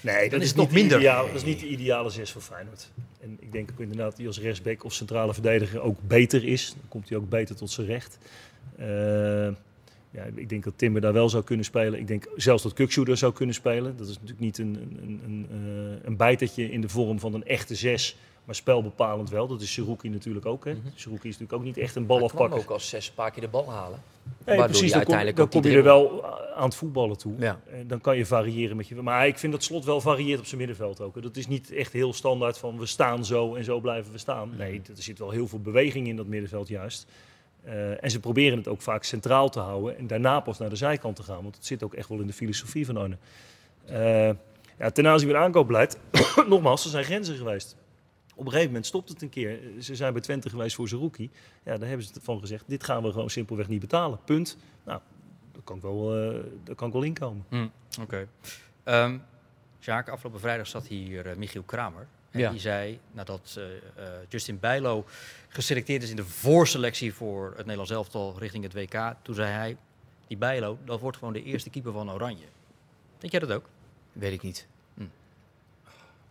[0.00, 1.00] nee, dan dat is is, het nog minder.
[1.00, 2.88] dat is niet de ideale zes voor Feyenoord.
[3.20, 6.68] En ik denk ook inderdaad dat hij als rechtsback of centrale verdediger ook beter is.
[6.70, 8.18] Dan komt hij ook beter tot zijn recht.
[8.76, 8.86] Eh,
[10.10, 11.98] ja, ik denk dat Timber daar wel zou kunnen spelen.
[11.98, 13.96] Ik denk zelfs dat daar zou kunnen spelen.
[13.96, 17.34] Dat is natuurlijk niet een, een, een, een, eh, een bijtertje in de vorm van
[17.34, 18.16] een echte zes.
[18.48, 19.46] Maar spelbepalend wel.
[19.46, 20.64] Dat is Seruki natuurlijk ook.
[20.64, 20.74] Hè.
[20.94, 22.58] Seruki is natuurlijk ook niet echt een Hij balafpakker.
[22.58, 23.98] ook als zes een paar keer de bal halen.
[24.22, 24.80] Nee, Waardoor precies.
[24.80, 26.24] hij Dan kom, uiteindelijk dan kom je er wel
[26.56, 27.32] aan het voetballen toe.
[27.38, 27.60] Ja.
[27.70, 28.94] En dan kan je variëren met je.
[28.94, 31.22] Maar ik vind dat slot wel varieert op zijn middenveld ook.
[31.22, 34.50] Dat is niet echt heel standaard van we staan zo en zo blijven we staan.
[34.56, 37.06] Nee, er zit wel heel veel beweging in dat middenveld juist.
[37.64, 40.76] Eh, en ze proberen het ook vaak centraal te houden en daarna pas naar de
[40.76, 41.42] zijkant te gaan.
[41.42, 43.16] Want het zit ook echt wel in de filosofie van Arne.
[43.84, 44.30] Eh,
[44.78, 45.98] ja, ten aanzien van aankoopbeleid,
[46.48, 47.76] nogmaals, er zijn grenzen geweest.
[48.38, 49.58] Op een gegeven moment stopt het een keer.
[49.80, 51.30] Ze zijn bij Twente geweest voor zijn rookie.
[51.62, 54.18] Ja, daar hebben ze van gezegd, dit gaan we gewoon simpelweg niet betalen.
[54.24, 54.56] Punt.
[54.84, 55.00] Nou,
[55.52, 57.44] daar kan ik wel, eh, daar kan ik wel inkomen.
[58.00, 58.28] Oké.
[58.82, 59.18] Ehm
[59.80, 62.06] Sjaak, afgelopen vrijdag zat hier eh, Michiel Kramer.
[62.30, 62.50] En Ja.
[62.50, 63.64] die zei, nadat eh,
[64.04, 65.04] eh, Justin Bijlo
[65.48, 69.76] geselecteerd is in de voorselectie voor het Nederlands elftal richting het WK, toen zei hij,
[70.26, 72.44] die Bijlo, dat wordt gewoon de eerste keeper van Oranje.
[73.18, 73.68] Denk jij dat ook?
[74.12, 74.66] Weet ik niet.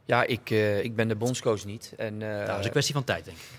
[0.07, 1.93] Ja, ik, eh, ik ben de bondscoach niet.
[1.97, 3.43] En, eh, nou, dat is een kwestie van tijd, denk ik.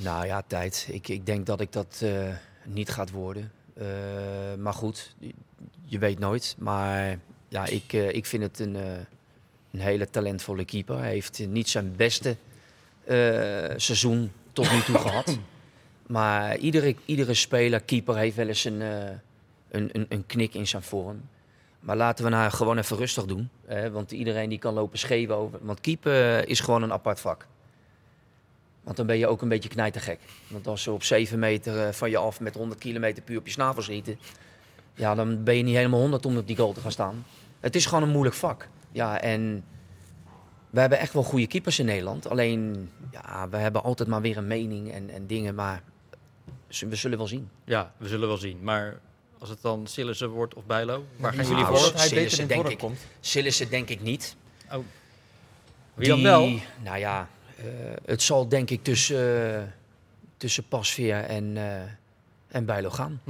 [0.00, 0.88] Nou ja, tijd.
[0.90, 2.28] Ik, ik denk dat ik dat eh,
[2.64, 3.52] niet gaat worden.
[4.58, 5.14] Maar goed,
[5.84, 6.54] je, weet nooit.
[6.58, 8.74] Maar ja, ik, ik vind het een,
[9.70, 10.98] een hele talentvolle keeper.
[10.98, 12.36] Hij heeft niet zijn beste
[13.76, 15.38] seizoen tot nu toe gehad.
[16.06, 19.20] Maar iedere, iedere speler, keeper, heeft wel eens een, een,
[19.92, 21.20] een, een knik in zijn vorm.
[21.80, 23.48] Maar laten we nou gewoon even rustig doen.
[23.66, 23.90] Hè?
[23.90, 25.58] Want iedereen die kan lopen scheven over.
[25.62, 27.46] Want keeper is gewoon een apart vak.
[28.82, 30.20] Want dan ben je ook een beetje knijtergek.
[30.48, 33.46] Want als ze op 7 meter eh, van je af met 100 kilometer puur op
[33.46, 34.18] je snavel schieten.
[34.94, 37.24] Ja, dan ben je niet helemaal 100 om op die goal te gaan staan.
[37.60, 38.68] Het is gewoon een moeilijk vak.
[38.92, 39.64] Ja, en
[40.70, 42.28] we hebben echt wel goede keepers in Nederland.
[42.28, 45.54] Alleen, ja, we hebben altijd maar weer een mening en, en dingen.
[45.54, 45.82] Maar
[46.78, 47.48] we zullen wel zien.
[47.64, 48.58] Ja, we zullen wel zien.
[48.62, 48.98] Maar
[49.38, 51.04] Als het dan Sillissen wordt of Bijlo?
[51.16, 51.76] Waar gaan Nou, jullie voor?
[51.78, 52.78] hij beter Sillissen, denk ik.
[52.78, 52.98] komt.
[53.20, 54.36] Sillissen denk ik niet.
[55.94, 56.58] Wie dan wel?
[56.82, 57.64] Nou ja, eh,
[58.04, 59.62] het zal denk ik tussen, eh,
[60.36, 61.82] tussen Pasveer en, eh
[62.48, 63.20] en Bijlo gaan.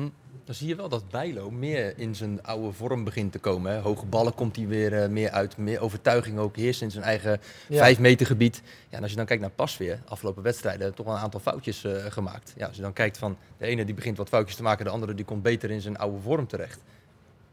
[0.49, 3.73] Dan zie je wel dat Bijlo meer in zijn oude vorm begint te komen.
[3.73, 3.79] Hè.
[3.79, 5.57] Hoge ballen komt hij weer eh, meer uit.
[5.57, 7.79] Meer overtuiging ook heerst in zijn eigen Ja.
[7.79, 8.63] vijf meter gebied.
[8.89, 11.85] Ja, en als je dan kijkt naar Pasveer, afgelopen wedstrijden, toch wel een aantal foutjes
[11.85, 12.53] eh, gemaakt.
[12.57, 14.91] Ja, als je dan kijkt van de ene die begint wat foutjes te maken, de
[14.91, 16.81] andere die komt beter in zijn oude vorm terecht.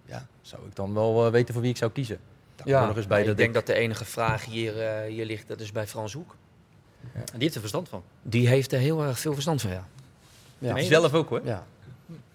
[0.05, 2.19] Ja, zou ik dan wel eh, weten voor wie ik zou kiezen.
[2.55, 5.09] Daar komt nog eens bij maar dat ik denk dat de enige vraag hier, eh,
[5.11, 6.35] hier ligt, dat is bij Frans Hoek.
[7.13, 8.03] En die heeft er verstand van.
[8.21, 9.87] Die heeft er heel erg veel verstand van, ja.
[10.77, 11.41] Je zelf ook hoor.
[11.43, 11.65] ja.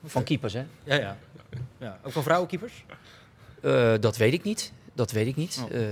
[0.04, 0.64] Van keepers, hè?
[0.84, 1.16] Ja, ja.
[1.78, 1.98] ja.
[2.02, 2.84] Ook van vrouwenkeepers?
[3.62, 4.72] Eh, dat weet ik niet.
[4.92, 5.60] Dat weet ik niet.
[5.64, 5.80] Oh.
[5.80, 5.88] Eh,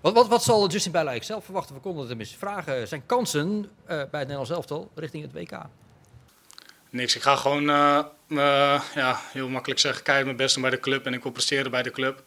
[0.00, 1.74] Wat, wat, wat zal Justin Bijlo eigenlijk zelf verwachten?
[1.74, 2.88] We konden het hem eens vragen.
[2.88, 5.58] Zijn kansen eh, bij het Nederlands elftal richting het WK.
[6.90, 7.16] Niks.
[7.16, 7.62] Ik ga gewoon
[8.94, 11.70] ja, heel makkelijk zeggen, keihard mijn best doen bij de club en ik wil presteren
[11.70, 12.24] bij de club.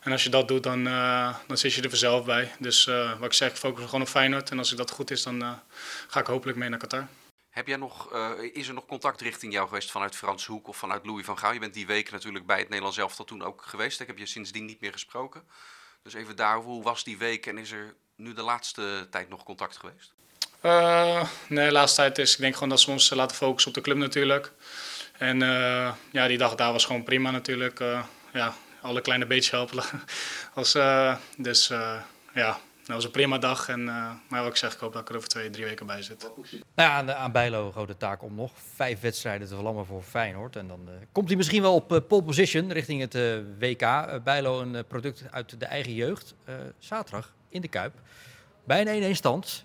[0.00, 2.50] En als je dat doet, dan, eh, dan zit je er vanzelf bij.
[2.58, 4.50] Dus eh, wat ik zeg, ik focus gewoon op Feyenoord.
[4.50, 5.50] En als ik dat goed is, dan eh,
[6.08, 7.06] ga ik hopelijk mee naar Qatar.
[7.58, 10.76] Heb jij nog, eh, is er nog contact richting jou geweest vanuit Frans Hoek of
[10.76, 11.52] vanuit Louis van Gaal?
[11.52, 14.00] Je bent die weken natuurlijk bij het Nederlands elftal toen ook geweest.
[14.00, 15.42] Ik heb je sindsdien niet meer gesproken.
[16.02, 19.44] Dus even daarover, hoe was die week en is er nu de laatste tijd nog
[19.44, 20.12] contact geweest?
[20.60, 23.76] Eh, nee, de laatste tijd is, ik denk gewoon dat ze ons laten focussen op
[23.76, 24.52] de club natuurlijk.
[25.12, 27.80] En eh, ja, die dag daar was gewoon prima natuurlijk.
[27.80, 29.84] Eh, ja, alle kleine beetjes helpen.
[30.54, 32.00] Als, eh, dus eh,
[32.34, 33.68] ja, dat was een prima dag.
[33.68, 35.86] En, eh, maar wat ik zeg, ik hoop dat ik er over twee, drie weken
[35.86, 36.30] bij zit.
[36.40, 40.56] Nou ja, aan, aan Bijlo de taak om nog vijf wedstrijden te vlammen voor Feyenoord.
[40.56, 44.22] En dan eh, komt hij misschien wel op eh, pole position richting het eh, WK.
[44.24, 46.34] Bijlo een product uit de eigen jeugd.
[46.44, 47.92] Eh, zaterdag in de Kuip.
[48.64, 49.64] Bij een 1-1 stand.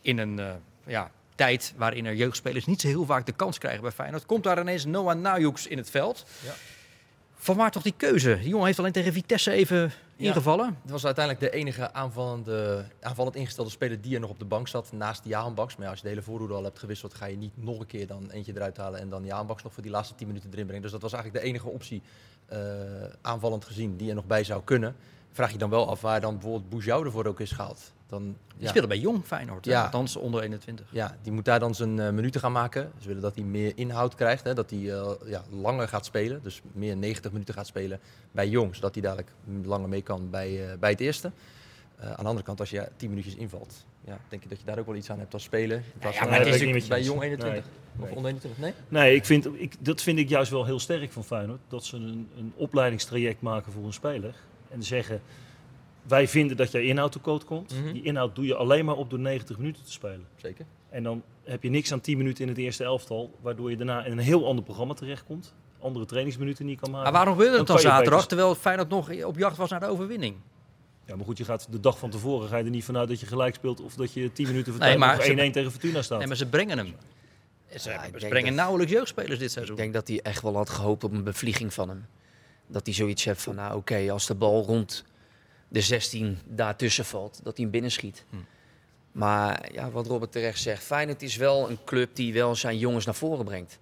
[0.00, 0.50] In een eh,
[0.86, 4.26] ja, tijd waarin er jeugdspelers niet zo heel vaak de kans krijgen bij Feyenoord.
[4.26, 6.24] Komt daar ineens Noah Najoeks in het veld.
[6.44, 6.52] Ja.
[7.42, 8.38] Vanwaar toch die keuze?
[8.40, 9.76] Die jongen heeft alleen tegen Vitesse even
[10.16, 10.28] Ja.
[10.28, 10.76] ingevallen.
[10.82, 14.68] Het was uiteindelijk de enige aanvallende, aanvallend ingestelde speler die er nog op de bank
[14.68, 15.74] zat naast Jaan Baks.
[15.76, 17.86] Maar ja, als je de hele voorhoede al hebt gewisseld, ga je niet nog een
[17.86, 20.50] keer dan eentje eruit halen en dan Jaan Baks nog voor die laatste 10 minuten
[20.52, 20.82] erin brengen.
[20.82, 22.02] Dus dat was eigenlijk de enige optie
[22.46, 22.58] eh,
[23.20, 24.94] aanvallend gezien die er nog bij zou kunnen.
[25.32, 27.92] Vraag je dan wel af waar dan bijvoorbeeld Boujou ervoor ook is gehaald.
[28.06, 29.64] Dan, Die ja, speelde bij Jong Feyenoord.
[29.64, 29.82] Ja.
[29.84, 30.86] Althans onder 21.
[30.90, 32.92] ja, die moet daar dan zijn eh, minuten gaan maken.
[32.98, 36.40] Ze willen dat hij meer inhoud krijgt, hè, dat hij eh, ja, langer gaat spelen.
[36.42, 38.00] Dus meer 90 minuten gaat spelen
[38.32, 39.30] bij Jong, zodat hij dadelijk
[39.62, 41.30] langer mee kan bij, eh, bij het eerste.
[41.98, 44.64] Eh, aan de andere kant, als je 10 minuutjes invalt, ja, denk je dat je
[44.64, 45.84] daar ook wel iets aan hebt als spelen.
[46.00, 47.06] Ja, maar het is bij- niet met je bij eens.
[47.06, 48.04] Jong 21 Nee.
[48.10, 48.72] of onder 21, nee?
[48.88, 51.60] Nee, ik vind, ik, dat vind ik juist wel heel sterk van Feyenoord.
[51.68, 54.34] Dat ze een, een opleidingstraject maken voor een speler.
[54.72, 55.20] En zeggen,
[56.02, 57.74] wij vinden dat jij inhoud tekort komt.
[57.82, 57.92] Mhm.
[57.92, 60.26] Die inhoud doe je alleen maar op door 90 minuten te spelen.
[60.36, 60.64] Zeker.
[60.88, 63.30] En dan heb je niks aan 10 minuten in het eerste elftal.
[63.40, 65.52] Waardoor je daarna in een heel ander programma terechtkomt.
[65.80, 67.04] Andere trainingsminuten niet kan maken.
[67.04, 69.80] Maar waarom wilde het dan Dan zaterdag, beter- terwijl Feyenoord nog op jacht was naar
[69.80, 70.36] de overwinning?
[71.06, 73.20] Ja, maar goed, je gaat de dag van tevoren ga je er niet vanuit dat
[73.20, 73.80] je gelijk speelt.
[73.80, 76.18] Of dat je 10 minuten Nee, nog ze- 1-1 tegen Fortuna staat.
[76.18, 76.94] Nee, maar ze brengen hem.
[77.76, 79.74] Ze, Ja, brengen dat- nauwelijks jeugdspelers dit seizoen.
[79.76, 82.06] Ik denk dat hij echt wel had gehoopt op een bevlieging van hem.
[82.72, 85.04] Dat hij zoiets heeft van, nou oké, als de bal rond
[85.68, 88.24] de 16 daartussen valt, dat hij hem binnenschiet.
[88.30, 88.36] Hm.
[89.12, 93.04] Maar ja, wat Robert terecht zegt, Feyenoord is wel een club die wel zijn jongens
[93.04, 93.78] naar voren brengt.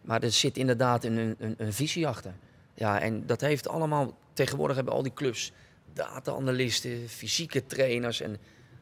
[0.00, 2.32] Maar er zit inderdaad een, een, een visie achter.
[2.74, 5.52] Ja, en dat heeft allemaal, tegenwoordig hebben al die clubs
[5.92, 8.20] data-analysten, fysieke trainers.
[8.20, 8.36] En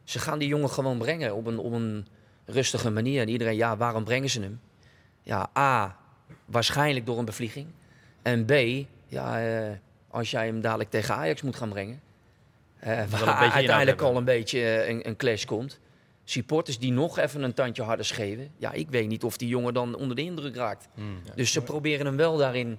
[0.04, 2.06] ze gaan die jongen gewoon brengen op een, op een
[2.44, 3.20] rustige manier.
[3.20, 4.60] En iedereen, ja, waarom brengen ze hem?
[5.22, 5.96] Ja, A,
[6.44, 7.66] waarschijnlijk door een bevlieging.
[8.22, 8.52] En B,
[9.08, 9.72] ja, eh,
[10.10, 12.00] als jij hem dadelijk tegen Ajax moet gaan brengen.
[12.78, 15.78] eh, waar uiteindelijk al een beetje eh, een, een clash komt.
[16.24, 18.50] Supporters die nog even een tandje harder schreeuwen.
[18.56, 20.88] Ja, ik weet niet of die jongen dan onder de indruk raakt.
[20.94, 21.18] Hmm.
[21.34, 22.78] Dus ze proberen hem wel daarin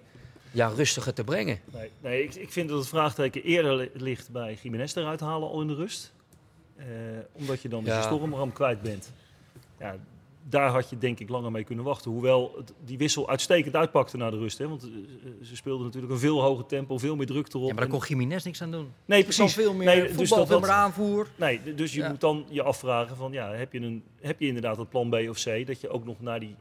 [0.52, 1.60] ja, rustiger te brengen.
[1.74, 5.50] Nee, nee ik, ik vind dat het vraagteken eerder li- ligt bij Jiménez eruit halen
[5.50, 6.12] al in de rust.
[6.78, 6.86] Eh,
[7.32, 8.00] omdat je dan dus Ja.
[8.00, 9.12] je stormram kwijt bent.
[9.80, 9.96] Ja,
[10.44, 12.12] daar had je denk ik langer mee kunnen wachten.
[12.12, 14.58] Hoewel het, die wissel uitstekend uitpakte na de rust.
[14.58, 14.68] Hè?
[14.68, 14.90] Want eh,
[15.44, 17.68] ze speelden natuurlijk een veel hoger tempo, veel meer druk erop.
[17.68, 18.92] Ja, maar daar kon Jiménez niks aan doen.
[19.06, 19.54] nee, precies.
[19.54, 21.28] veel meer Nee, voetbal, dus dat- veel dat- meer aanvoer.
[21.36, 22.10] Nee, dus je Ja.
[22.10, 25.14] moet dan je afvragen van ja, heb je, een, heb je inderdaad het plan B
[25.30, 26.56] of C dat je ook nog naar die,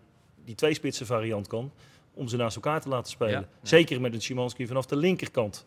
[0.45, 1.71] die tweespitsen variant kan
[2.15, 3.33] om ze naast elkaar te laten spelen.
[3.33, 3.39] Ja.
[3.39, 3.47] Ja.
[3.69, 5.65] Zeker met een Szymanski vanaf de linkerkant.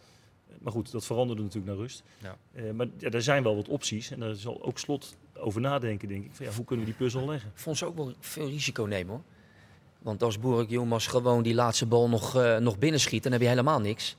[0.60, 2.04] Maar goed, dat veranderde natuurlijk naar rust.
[2.22, 2.38] Ja.
[2.54, 6.08] Eh, maar ja, er zijn wel wat opties en daar zal ook slot over nadenken,
[6.08, 6.30] denk ik.
[6.34, 7.52] Van, ja, hoe kunnen we die puzzel leggen?
[7.54, 9.22] Vond ze ook wel veel risico nemen hoor.
[10.00, 13.80] Want als Boerik gewoon die laatste bal nog, eh, nog binnenschiet, dan heb je helemaal
[13.80, 14.16] niks.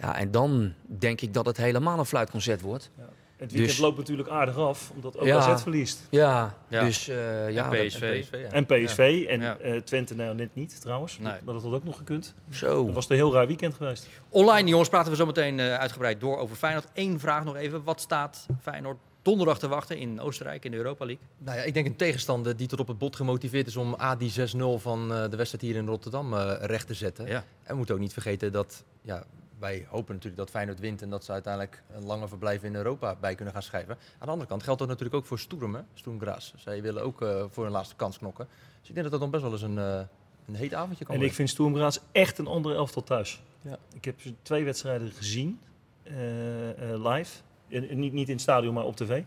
[0.00, 2.90] Ja, en dan denk ik dat het helemaal een fluitconcert wordt.
[2.96, 3.02] Ja.
[3.36, 5.36] Het weekend Dus- loopt natuurlijk aardig af, omdat ook Ja.
[5.38, 6.06] AZ verliest.
[6.10, 6.84] Ja, Ja.
[6.84, 8.24] dus eh, ja, en PSV.
[8.30, 8.38] ja.
[8.50, 9.26] En PSV.
[9.28, 9.56] En Ja.
[9.56, 11.18] eh, Twente nou net niet, trouwens.
[11.18, 11.32] Nee.
[11.44, 12.34] Maar dat had ook nog gekund.
[12.50, 12.84] zo.
[12.86, 14.06] Dat was een heel raar weekend geweest.
[14.28, 16.86] Online, jongens, praten we zo meteen eh, uitgebreid door over Feyenoord.
[16.94, 17.84] Eén vraag nog even.
[17.84, 21.24] Wat staat Feyenoord donderdag te wachten in Oostenrijk in de Europa League?
[21.38, 24.16] Nou ja, ik denk een tegenstander die tot op het bot gemotiveerd is om A,
[24.16, 24.34] die 6-0
[24.76, 27.26] van eh, de wedstrijd hier in Rotterdam eh, recht te zetten.
[27.26, 27.36] Ja.
[27.36, 29.24] En we moeten ook niet vergeten dat ja,
[29.58, 33.16] wij hopen natuurlijk dat Feyenoord wint en dat ze uiteindelijk een lange verblijf in Europa
[33.20, 33.94] bij kunnen gaan schrijven.
[33.94, 35.84] Aan de andere kant geldt dat natuurlijk ook voor Sturm,
[36.20, 36.52] Graz.
[36.56, 38.46] Zij willen ook eh, voor hun laatste kans knokken.
[38.80, 40.00] Dus ik denk dat dat dan best wel eens een, eh,
[40.46, 41.34] een heet avondje kan En ik worden.
[41.34, 43.40] vind Sturm Graz echt een andere elftal thuis.
[43.62, 43.78] Ja.
[43.94, 45.60] Ik heb ze twee wedstrijden gezien,
[46.02, 47.38] eh, eh, live.
[47.68, 49.22] En, niet, niet in het stadion, maar op tv.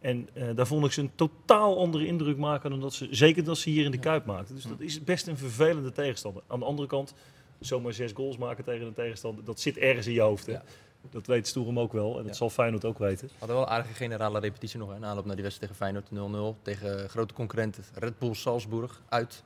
[0.00, 3.44] En eh, daar vond ik ze een totaal andere indruk maken dan dat ze, zeker
[3.44, 4.54] dat ze hier in de Kuip maakten.
[4.54, 6.42] Dus dat is best een vervelende tegenstander.
[6.46, 7.14] Aan de andere kant,
[7.58, 10.46] zomaar zes goals maken tegen een tegenstander, dat zit ergens in je hoofd.
[10.46, 10.52] Hè?
[10.52, 10.62] Ja.
[11.10, 12.32] Dat weet Sturm ook wel en dat Ja.
[12.32, 13.26] zal Feyenoord ook weten.
[13.26, 16.56] We hadden wel een aardige generale repetitie nog, in aanloop naar die wedstrijd tegen Feyenoord
[16.58, 16.62] 0-0.
[16.62, 19.42] Tegen grote concurrenten Red Bull Salzburg uit.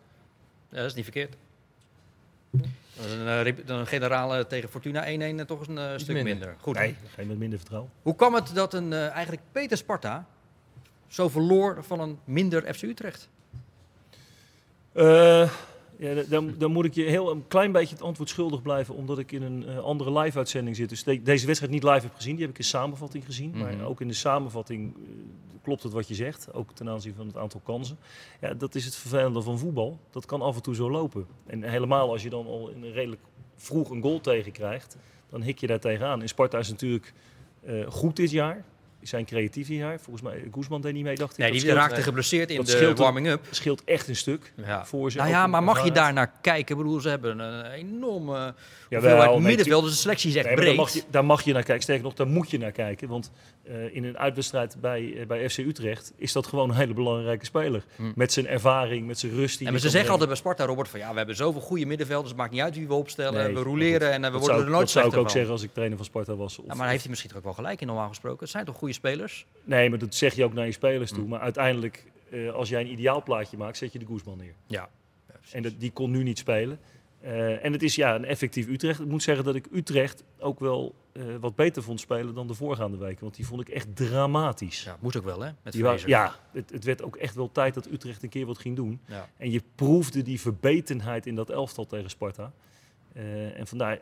[0.68, 1.36] Ja, dat is niet verkeerd.
[2.98, 6.24] Een, eh, een generale tegen Fortuna 1-1 en toch een eh, stuk minder.
[6.34, 6.54] minder.
[6.60, 6.74] Goed.
[6.74, 7.90] Nee, geen met minder vertrouwen.
[8.02, 10.26] Hoe kwam het dat een eh, eigenlijk Peter Sparta
[11.08, 13.28] zo verloor van een minder FC Utrecht?
[14.92, 15.50] Eh,
[15.96, 18.94] ja, da- dan, dan moet ik je heel een klein beetje het antwoord schuldig blijven,
[18.94, 20.88] omdat ik in een eh, andere live-uitzending zit.
[20.88, 23.50] Dus de- deze wedstrijd niet live heb gezien, die heb ik in samenvatting gezien.
[23.50, 23.58] Mhm.
[23.58, 25.00] Maar ook in de samenvatting eh,
[25.62, 27.98] klopt het wat je zegt, ook ten aanzien van het aantal kansen.
[28.40, 29.98] Ja, dat is het vervelende van voetbal.
[30.10, 31.26] Dat kan af en toe zo lopen.
[31.46, 33.22] En helemaal als je dan al in redelijk
[33.56, 34.96] vroeg een goal tegenkrijgt,
[35.28, 36.20] dan hik je daar tegenaan.
[36.20, 37.12] En Sparta is natuurlijk
[37.62, 38.64] eh, goed dit jaar.
[39.02, 40.00] Zijn creatief jaar.
[40.00, 41.38] Volgens mij, Guzman deed niet mee, dacht ik.
[41.38, 43.44] Nee, Dat die scheelt- raakte geblesseerd in dat de warming-up.
[43.50, 44.86] scheelt echt een stuk Ja.
[44.86, 45.16] voor ze.
[45.18, 46.76] Nou ja, maar mag je daar naar kijken?
[46.76, 48.54] Ik bedoel, ze hebben een enorme
[48.90, 50.66] hoeveelheid nee, middenveld, dus de selectie is echt Nee, breed.
[50.66, 51.82] daar, mag je, daar mag je naar kijken.
[51.82, 53.08] Sterker nog, daar moet je naar kijken.
[53.08, 53.30] Want
[53.64, 57.44] eh, in een uitwedstrijd bij, eh, bij FC Utrecht is dat gewoon een hele belangrijke
[57.44, 57.82] speler.
[57.96, 58.02] Hm.
[58.14, 59.58] Met zijn ervaring, met zijn rust.
[59.58, 61.86] Die En maar ze zeggen altijd bij Sparta, Robert, van ja, we hebben zoveel goede
[61.86, 62.28] middenvelders.
[62.28, 63.44] Het maakt niet uit wie we opstellen.
[63.44, 65.18] Nee, we roleren en eh, we dat worden zou, er nooit Dat zou ik slechter
[65.18, 65.30] ook van.
[65.34, 66.58] zeggen als ik trainer van Sparta was.
[66.58, 68.38] Of, Ja, maar heeft hij misschien toch ook wel gelijk in normaal gesproken.
[68.40, 69.46] Het zijn toch goede spelers?
[69.64, 71.22] Nee, maar dat zeg je ook naar je spelers toe.
[71.24, 71.28] Hm.
[71.28, 74.54] Maar uiteindelijk, eh, als jij een ideaalplaatje maakt, zet je de Guzman neer.
[74.66, 74.88] Ja.
[75.52, 76.78] En dat, die kon nu niet spelen.
[77.20, 79.00] Eh, en het is ja, een effectief Utrecht.
[79.00, 82.54] Ik moet zeggen dat ik Utrecht ook wel eh, wat beter vond spelen dan de
[82.54, 83.20] voorgaande weken.
[83.20, 84.84] Want die vond ik echt dramatisch.
[84.84, 85.50] Ja, moet ook wel, hè?
[85.62, 86.08] Met Die wa- Fraser.
[86.08, 89.00] ja, het, het werd ook echt wel tijd dat Utrecht een keer wat ging doen.
[89.06, 89.28] Ja.
[89.36, 92.52] En je proefde die verbetenheid in dat elftal tegen Sparta.
[93.54, 93.98] En vandaar,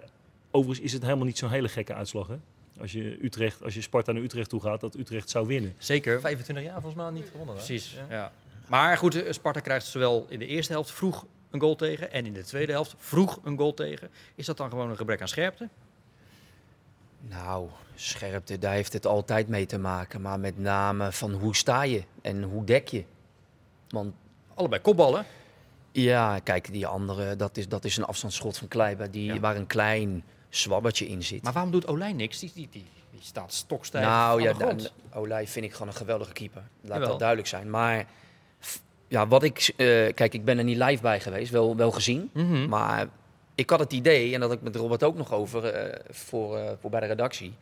[0.51, 2.27] overigens is het helemaal niet zo'n hele gekke uitslag.
[2.27, 2.37] Hè?
[2.80, 5.74] Als, je Utrecht, als je Sparta naar Utrecht toe gaat, dat Utrecht zou winnen.
[5.78, 6.20] Zeker.
[6.20, 7.54] 25 jaar volgens mij niet gewonnen.
[7.56, 7.62] hè?
[7.64, 7.92] Precies.
[8.08, 8.16] Ja.
[8.16, 8.32] Ja.
[8.66, 12.26] Maar goed, eh, Sparta krijgt zowel in de eerste helft vroeg een goal tegen en
[12.26, 14.10] in de tweede helft vroeg een goal tegen.
[14.34, 15.68] Is dat dan gewoon een gebrek aan scherpte?
[17.20, 20.20] Nou, scherpte, daar heeft het altijd mee te maken.
[20.20, 23.04] Maar met name van hoe sta je en hoe dek je.
[23.88, 24.14] Want
[24.54, 25.24] Allebei kopballen.
[25.92, 29.40] ja, kijk, die andere, dat is, dat is een afstandsschot van Kleiber, die, Ja.
[29.40, 31.42] waar een klein zwabbertje in zit.
[31.42, 32.38] Maar waarom doet Olijn niks?
[32.38, 36.32] Die, die, die, die staat stokstijf nou ja, de Olij vind ik gewoon een geweldige
[36.32, 36.62] keeper.
[36.80, 37.08] Laat Jawel.
[37.08, 37.70] dat duidelijk zijn.
[37.70, 38.06] Maar
[39.08, 42.30] ja, wat ik, eh, kijk, ik ben er niet live bij geweest, wel, wel gezien.
[42.32, 42.68] Mhm.
[42.68, 43.08] Maar
[43.54, 46.56] ik had het idee, en dat had ik met Robert ook nog over eh, voor,
[46.56, 47.54] eh, voor bij de redactie.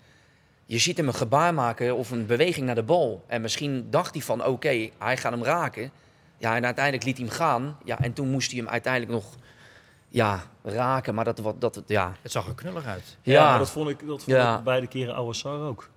[0.66, 3.24] Je ziet hem een gebaar maken of een beweging naar de bal.
[3.26, 5.90] En misschien dacht hij van oké, hij gaat hem raken.
[6.38, 7.78] Ja, en uiteindelijk liet hij hem gaan.
[7.84, 9.36] Ja, en toen moest hij hem uiteindelijk nog
[10.08, 11.14] ja, raken.
[11.14, 12.16] Maar dat, wat, dat, ja.
[12.22, 13.16] Het zag er knullig uit.
[13.22, 14.58] Ja, Ja, maar dat vond ik, dat vond Ja.
[14.58, 15.88] ik beide keren Awassar ook.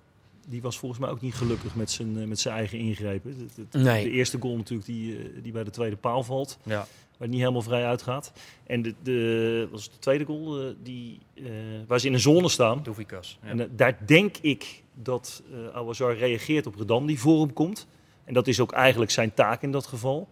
[0.46, 3.36] Die was volgens mij ook niet gelukkig met zijn, eh, met zijn eigen ingrepen.
[3.38, 4.04] Het- het- Nee.
[4.04, 6.58] De eerste goal natuurlijk die, eh, die bij de tweede paal valt.
[6.62, 6.86] Ja.
[7.10, 8.32] waar het niet helemaal vrij uitgaat.
[8.66, 11.44] En de, de, was de tweede goal, eh, die, eh,
[11.86, 12.80] waar ze in een zone staan.
[12.82, 13.38] Doefikas.
[13.42, 13.48] Ja.
[13.48, 17.86] En daar denk ik dat eh Awazar reageert op Redan die voor hem komt.
[18.24, 20.28] En dat is ook eigenlijk zijn taak in dat geval.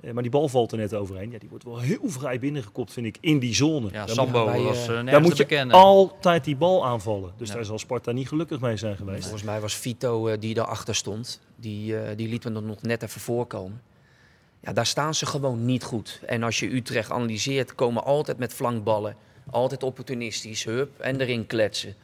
[0.00, 1.30] Eh, maar die bal valt er net overheen.
[1.30, 3.86] Ja, die wordt wel heel vrij binnengekopt, vind ik, in die zone.
[3.86, 5.76] ja, Daar Sambo bij, was eh, eh, moet, daar moet je bekennen.
[5.76, 7.32] altijd die bal aanvallen.
[7.36, 7.54] Dus Ja.
[7.54, 9.22] daar zal Sparta niet gelukkig mee zijn geweest.
[9.22, 11.40] Volgens mij was Vito eh, die daarachter stond.
[11.56, 13.80] Die, eh, die liet me er nog net even voorkomen.
[14.60, 16.20] Ja, daar staan ze gewoon niet goed.
[16.26, 19.16] En als je Utrecht analyseert, komen altijd met flankballen.
[19.50, 21.94] Altijd opportunistisch, hup, en erin kletsen.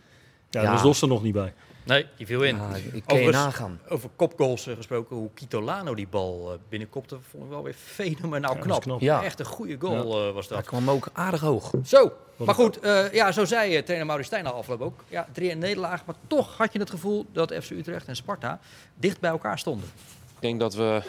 [0.50, 0.74] Ja, Ja.
[0.74, 1.52] daar was er nog niet bij.
[1.84, 2.56] Nee, die viel in.
[2.56, 3.80] Ja, ik kan je Overigens- nagaan.
[3.88, 8.40] Over kopgoals eh, gesproken, hoe Kitolano die bal eh, binnenkopte, vond ik wel weer fenomenaal
[8.50, 8.82] Ja, dat is knap.
[8.82, 9.00] knap.
[9.00, 9.22] Ja.
[9.22, 10.66] Echt een goede goal eh, was Hij dat.
[10.66, 11.70] kwam ook aardig hoog.
[11.84, 15.04] Zo, maar goed, eh, ja, zo zei trainer Maurice Stijn al afloop ook.
[15.08, 18.60] Ja, 3-1 nederlaag, maar toch had je het gevoel dat FC Utrecht en Sparta
[18.94, 19.88] dicht bij elkaar stonden.
[20.34, 21.02] Ik denk dat we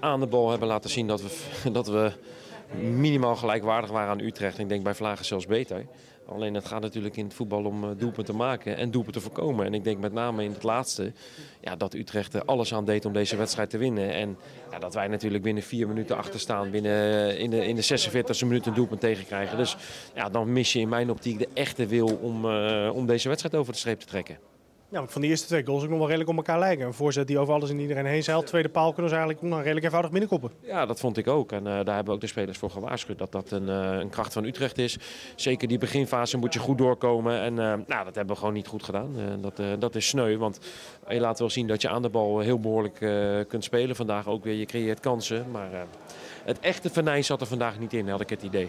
[0.00, 1.30] aan de bal hebben laten zien dat we,
[1.72, 2.12] dat we
[2.80, 4.58] minimaal gelijkwaardig waren aan Utrecht.
[4.58, 5.86] Ik denk bij Vlagen zelfs beter.
[6.30, 9.28] Alleen het gaat natuurlijk in het voetbal om uh, doelpunten te maken en doelpunten te
[9.28, 9.66] voorkomen.
[9.66, 11.12] En ik denk met name in het laatste
[11.60, 14.12] ja, dat Utrecht er alles aan deed om deze wedstrijd te winnen.
[14.12, 14.36] En
[14.70, 18.66] ja, dat wij natuurlijk binnen vier minuten achterstaan, binnen in de, in de 46e minuut
[18.66, 19.56] een doelpunt tegenkrijgen.
[19.56, 19.76] Dus
[20.14, 23.54] ja, dan mis je in mijn optiek de echte wil om, uh, om deze wedstrijd
[23.54, 24.49] over de streep te trekken.
[24.90, 26.86] Ja, van de eerste twee goals ook nog wel redelijk op elkaar lijken.
[26.86, 28.46] Een voorzet die over alles en iedereen heen zeilt.
[28.46, 30.50] Tweede paal kunnen ze eigenlijk nog redelijk eenvoudig binnenkoppen.
[30.60, 31.52] Ja, dat vond ik ook.
[31.52, 34.32] En uh, daar hebben ook de spelers voor gewaarschuwd dat dat een, uh, een, kracht
[34.32, 34.98] van Utrecht is.
[35.34, 37.40] Zeker die beginfase moet je goed doorkomen.
[37.40, 39.16] En uh, nou, dat hebben we gewoon niet goed gedaan.
[39.40, 40.60] dat, dat is sneu, want
[41.08, 42.98] je laat wel zien dat je aan de bal heel behoorlijk
[43.48, 43.96] kunt spelen.
[43.96, 45.50] Vandaag ook weer, je creëert kansen.
[45.50, 45.86] Maar
[46.44, 48.68] het echte venijn zat er vandaag niet in, had ik het idee.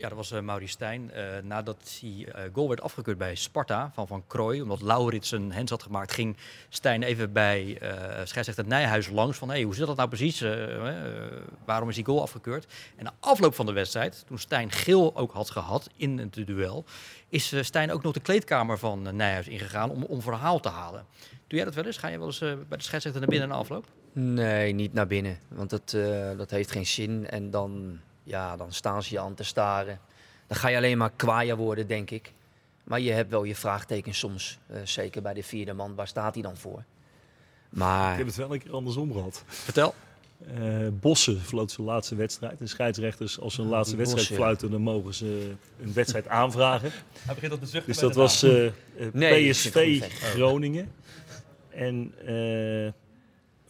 [0.00, 1.10] Ja, dat was uh, Stijn.
[1.14, 5.52] Uh, nadat die uh, goal werd afgekeurd bij Sparta van Van Krooi, omdat Laurits een
[5.52, 6.36] hens had gemaakt, ging
[6.68, 7.90] Stijn even bij uh,
[8.24, 10.44] scheidsrechter Nijhuis langs van hey, hoe zit dat nou precies?
[11.64, 12.66] waarom is die goal afgekeurd?
[12.96, 16.84] En na afloop van de wedstrijd, toen Stijn geel ook had gehad in het duel,
[17.28, 21.04] is Stijn ook nog de kleedkamer van Nijhuis ingegaan om, om verhaal te halen.
[21.46, 21.96] Doe jij dat wel eens?
[21.96, 23.86] Ga je wel eens bij de scheidsrechter naar binnen na afloop?
[24.12, 25.90] Nee, niet naar binnen, want dat,
[26.36, 30.00] dat heeft geen zin en dan ja, dan staan ze je aan te staren.
[30.46, 32.32] Dan ga je alleen maar kwaaier worden, denk ik.
[32.84, 34.58] Maar je hebt wel je vraagtekens soms.
[34.70, 36.84] Uh, zeker bij de vierde man, waar staat hij dan voor?
[37.68, 38.12] Maar...
[38.12, 39.42] Ik heb het wel een keer andersom gehad.
[39.46, 39.94] Vertel.
[40.58, 42.58] Uh, Bossen floot zijn laatste wedstrijd.
[42.58, 46.28] De scheidsrechters, als ze een ja, laatste wedstrijd Bossen, fluiten, dan mogen ze een wedstrijd
[46.42, 46.90] aanvragen.
[47.18, 47.86] Hij begint op de zucht.
[47.86, 48.70] Dus dat was uh,
[49.12, 50.92] nee, PSV Groningen.
[51.68, 52.14] En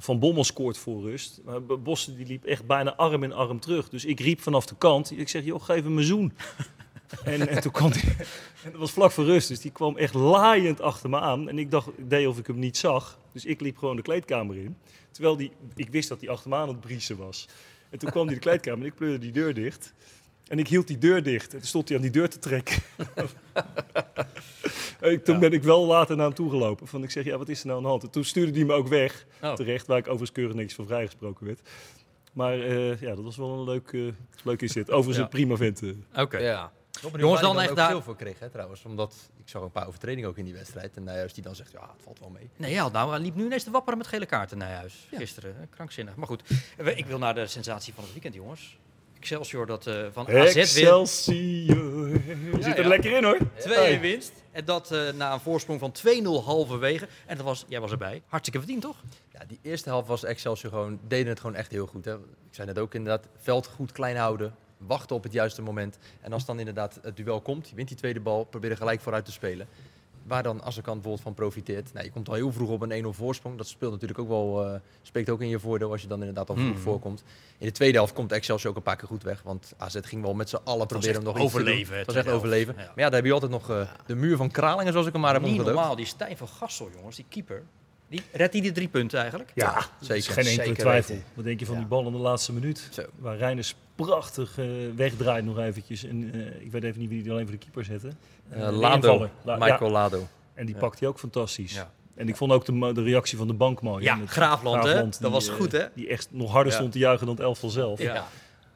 [0.01, 1.41] van Bommel scoort voor rust.
[1.45, 3.89] Maar Bossen die liep echt bijna arm in arm terug.
[3.89, 5.19] Dus ik riep vanaf de kant.
[5.19, 6.33] Ik zeg, joh, geef hem een zoen.
[7.25, 8.17] en, en, toen kwam hij...
[8.65, 9.49] En dat was vlak voor rust.
[9.49, 11.49] Dus die kwam echt laaiend achter me aan.
[11.49, 13.19] En ik dacht, ik deed of ik hem niet zag.
[13.33, 14.77] Dus ik liep gewoon de kleedkamer in.
[15.11, 17.49] Terwijl die, ik wist dat hij achter me aan het briesen was.
[17.91, 19.93] En toen kwam hij de kleedkamer en ik pleurde die deur dicht.
[20.47, 21.53] En ik hield die deur dicht.
[21.53, 22.77] En toen stond hij aan die deur te trekken.
[25.25, 26.87] toen ben ik wel later naar hem toe gelopen.
[26.87, 28.03] Van ik zeg, ja, wat is er nou aan de hand?
[28.03, 29.53] En toen stuurde hij me ook weg, oh.
[29.53, 31.61] terecht, waar ik overigens keurig niks van vrijgesproken werd.
[32.33, 34.13] Maar uh, ja, dat was wel een leuk, uh,
[34.45, 34.91] leuk inzet.
[34.91, 35.23] Overigens ja.
[35.23, 35.83] een prima vent.
[35.83, 35.91] Uh.
[36.11, 36.21] Oké.
[36.21, 36.43] Okay.
[36.43, 36.73] Ja.
[37.17, 37.91] Jongens, dan echt daar...
[37.91, 38.85] veel voor kreeg, hè, trouwens.
[38.85, 40.97] Omdat ik zag een paar overtredingen ook in die wedstrijd.
[40.97, 42.51] En Nijhuis die dan zegt, ja, het valt wel mee.
[42.57, 45.07] Nee, ja, nou, hij liep nu ineens te wapperen met gele kaarten, Nijhuis.
[45.11, 45.19] Ja.
[45.19, 46.17] Gisteren, krankzinnig.
[46.17, 46.43] Maar goed,
[46.95, 48.79] ik wil naar de sensatie van het weekend, jongens.
[49.21, 52.09] Excelsior dat uh, van AZ Excelsior.
[52.09, 53.39] Je zit er lekker in hoor.
[53.99, 54.33] 2-1 winst.
[54.53, 55.95] En dat uh, na een voorsprong van
[56.43, 57.09] 2-0 halverwege.
[57.27, 58.23] En dat was, jij was erbij.
[58.27, 58.97] Hartstikke verdiend toch?
[59.33, 62.05] Ja, die eerste helft was Excelsior gewoon, deden het gewoon echt heel goed.
[62.05, 62.15] Hè?
[62.15, 64.55] Ik zei net ook inderdaad, veld goed klein houden.
[64.77, 65.99] Wachten op het juiste moment.
[66.21, 69.25] En als dan inderdaad het duel komt, je wint die tweede bal, probeer gelijk vooruit
[69.25, 69.69] te spelen.
[70.23, 71.93] Waar dan Azarkan bijvoorbeeld van profiteert.
[71.93, 73.57] Nou, je komt al heel vroeg op een 1-0 voorsprong.
[73.57, 76.49] Dat speelt natuurlijk ook wel, uh, spreekt ook in je voordeel als je dan inderdaad
[76.49, 76.79] al vroeg mm.
[76.79, 77.23] voorkomt.
[77.59, 79.43] In de tweede helft komt Excelsior ook een paar keer goed weg.
[79.43, 81.97] Want AZ ging wel met z'n allen proberen om nog overleven.
[81.97, 82.75] Het was echt overleven.
[82.77, 82.81] Ja.
[82.81, 85.23] Maar ja, daar heb je altijd nog uh, de muur van Kralingen, zoals ik hem
[85.23, 87.63] maar heb Niet normaal, die Stijn van Gassel, jongens, die keeper.
[88.11, 89.51] Die, redt hij de drie punten eigenlijk?
[89.55, 90.33] Ja, ja zeker.
[90.33, 91.17] Geen enkele twijfel.
[91.35, 92.89] Wat denk je van die bal in de laatste minuut?
[92.91, 93.03] Zo.
[93.17, 96.05] Waar Reiners prachtig uh, wegdraait nog eventjes.
[96.05, 98.11] En, uh, ik weet even niet wie die alleen voor de keeper zette.
[98.53, 99.91] Uh, Lado, La Michael ja.
[99.91, 100.27] Lado.
[100.55, 101.85] En die pakt hij ook fantastisch.
[102.15, 104.05] En ik vond ook de, de, reactie van de bank mooi.
[104.05, 105.21] Ja, Graafland, Graafland hè?
[105.21, 105.87] dat was goed, hè?
[105.95, 108.03] Die echt nog harder stond te juichen dan het elftal zelf.
[108.03, 108.29] Ja.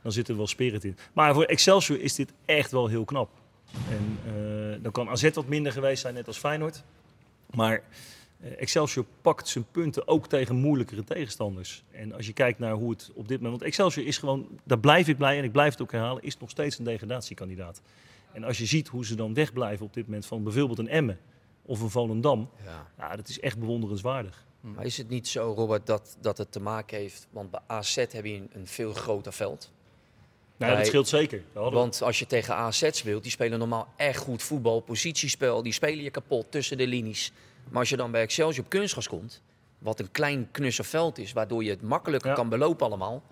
[0.03, 0.97] Dan zit er wel spirit in.
[1.13, 3.31] Maar voor Excelsior is dit echt wel heel knap.
[3.91, 6.83] En uh, dan kan AZ wat minder geweest zijn, net als Feyenoord.
[7.51, 7.83] Maar
[8.59, 11.83] Excelsior pakt zijn punten ook tegen moeilijkere tegenstanders.
[11.91, 13.61] En als je kijkt naar hoe het op dit moment...
[13.61, 16.23] Want Excelsior is gewoon, daar blijf ik blij en ik blijf het ook herhalen...
[16.23, 17.81] is nog steeds een degradatiekandidaat.
[18.33, 21.19] En als je ziet hoe ze dan wegblijven op dit moment van bijvoorbeeld een Emmen
[21.63, 22.51] of een Volendam.
[22.97, 23.17] Ja.
[23.17, 24.45] dat is echt bewonderenswaardig.
[24.61, 27.27] Maar is het niet zo, Robert, dat, dat het te maken heeft...
[27.31, 29.71] Want bij AZ heb je een, een veel groter veld.
[30.57, 31.43] Nou, dat scheelt zeker.
[31.53, 35.63] Want als je tegen AZ speelt, die spelen normaal echt goed voetbal, positiespel.
[35.63, 37.33] Die spelen je kapot tussen de linies.
[37.69, 39.43] Maar als je dan bij Excelsior op kunstgas komt,
[39.79, 43.23] wat een klein knusser veld is, waardoor je het makkelijker kan belopen allemaal.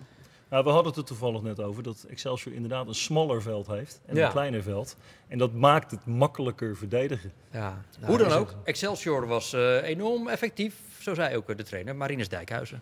[0.49, 4.01] Nou, we hadden het er toevallig net over dat Excelsior inderdaad een smaller veld heeft
[4.05, 4.97] en een kleiner veld.
[5.27, 7.31] En dat maakt het makkelijker verdedigen.
[7.51, 11.95] Ja, nou, Hoe dan ook, Excelsior was uh, enorm effectief, zo zei ook de trainer
[11.95, 12.81] Marinus Dijkhuizen.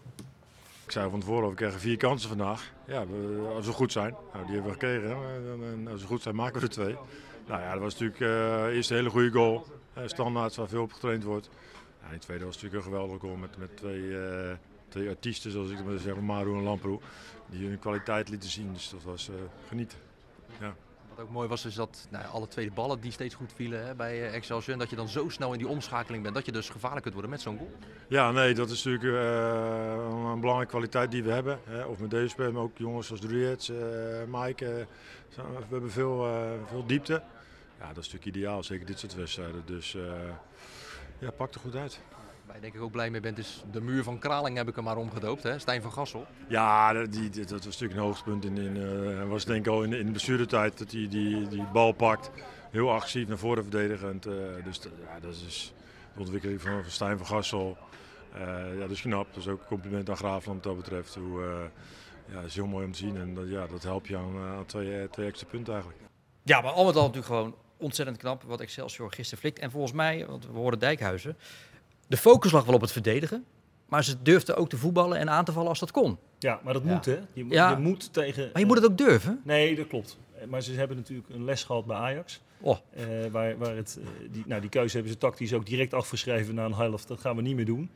[0.85, 2.71] Ik zei van tevoren, we krijgen vier kansen vandaag.
[2.87, 5.09] Ja, we, als we goed zijn, nou, die hebben we gekregen.
[5.73, 6.95] En als we goed zijn, maken we er twee.
[7.47, 9.65] Nou ja, dat was natuurlijk uh, eerst een hele goede goal.
[10.01, 11.49] Uh, standaard, waar veel op getraind wordt.
[12.03, 14.51] Ja, die tweede was natuurlijk een geweldige goal met, met twee, uh,
[14.87, 16.99] twee artiesten, zoals ik het maar zeg, Maru en Lamproe
[17.49, 18.73] die hun kwaliteit lieten zien.
[18.73, 19.35] Dus dat was uh,
[19.67, 19.97] genieten.
[20.59, 20.75] Ja.
[21.09, 23.95] Wat ook mooi was, is dat nou, alle tweede ballen die steeds goed vielen hè,
[23.95, 24.73] bij Excelsior.
[24.73, 27.13] En dat je dan zo snel in die omschakeling bent dat je dus gevaarlijk kunt
[27.13, 27.71] worden met zo'n goal.
[28.07, 31.59] Ja, nee, dat is natuurlijk uh, een belangrijke kwaliteit die we hebben.
[31.63, 31.83] Hè.
[31.83, 33.71] Of met deze speler, maar ook jongens als Druids,
[34.27, 34.87] Mike.
[35.35, 36.27] we hebben veel,
[36.67, 37.23] veel diepte.
[37.81, 39.63] Ja, dat is natuurlijk ideaal, zeker dit soort wedstrijden.
[39.65, 39.97] Dus
[41.19, 41.99] ja, pak er goed uit.
[42.45, 44.75] Waar je denk ik ook blij mee bent, is de muur van Kraling heb ik
[44.75, 45.59] hem maar omgedoopt, hè?
[45.59, 46.25] Stijn van Gassel.
[46.47, 48.45] Ja, die, dat was natuurlijk een hoogtepunt.
[48.45, 51.63] In, in, uh, was denk ik al in, in de bestuurdertijd dat hij die, die
[51.73, 52.31] bal pakt.
[52.71, 54.27] Heel agressief naar voren verdedigend.
[54.27, 55.73] Uh, dus ja, dat is
[56.13, 57.77] de ontwikkeling van, van Stijn van Gassel.
[58.33, 58.39] Uh,
[58.73, 59.27] ja, dat is knap.
[59.27, 61.15] Dat is ook een compliment aan Graafland wat dat betreft.
[61.15, 61.41] Hoe,
[62.25, 63.17] ja, dat is heel mooi om te zien.
[63.17, 66.03] En dat, ja, dat helpt je aan, aan twee, twee extra punten eigenlijk.
[66.43, 69.59] Ja, maar al met al natuurlijk gewoon ontzettend knap wat Excelsior gisteren flikt.
[69.59, 71.37] En volgens mij, want we horen Dijkhuizen,
[72.07, 73.45] de focus lag wel op het verdedigen.
[73.85, 76.17] Maar ze durfden ook te voetballen en aan te vallen als dat kon.
[76.39, 77.19] Ja, maar dat moet hè.
[77.33, 77.69] Je, ja.
[77.69, 78.49] je moet tegen...
[78.51, 79.41] Maar je moet het ook durven.
[79.43, 80.17] Nee, dat klopt.
[80.49, 82.41] Maar ze hebben natuurlijk een les gehad bij Ajax.
[82.59, 82.77] Oh.
[82.97, 86.55] Uh, waar, waar het, uh, die, nou, die keuze hebben ze tactisch ook direct afgeschreven
[86.55, 87.07] na een helft.
[87.07, 87.89] Dat gaan we niet meer doen.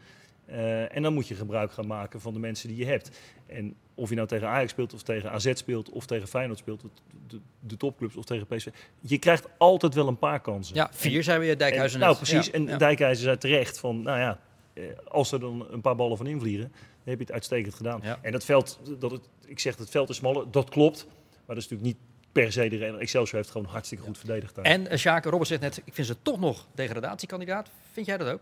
[0.49, 3.19] Uh, en dan moet je gebruik gaan maken van de mensen die je hebt.
[3.45, 6.81] En of je nou tegen Ajax speelt, of tegen AZ speelt, of tegen Feyenoord speelt,
[7.27, 8.67] de, de, topclubs, of tegen PSV.
[9.01, 10.75] Je krijgt altijd wel een paar kansen.
[10.75, 12.51] Ja, vier zijn we Dijkhuizen Nou, precies.
[12.51, 12.77] En ja.
[12.77, 14.39] Dijkhuizen zei terecht van, nou ja,
[14.73, 17.99] eh, als er dan een paar ballen van invliegen, dan heb je het uitstekend gedaan.
[18.03, 18.19] Ja.
[18.21, 21.05] En dat veld, dat het, ik zeg het veld is smaller, dat klopt.
[21.45, 21.97] Maar dat is natuurlijk niet
[22.31, 22.99] per se de reden.
[22.99, 24.65] Excelsior heeft gewoon hartstikke goed verdedigd daar.
[24.65, 27.69] En uh, Sjaak, Robert zegt net, ik vind ze toch nog degradatiekandidaat.
[27.91, 28.41] Vind jij dat ook?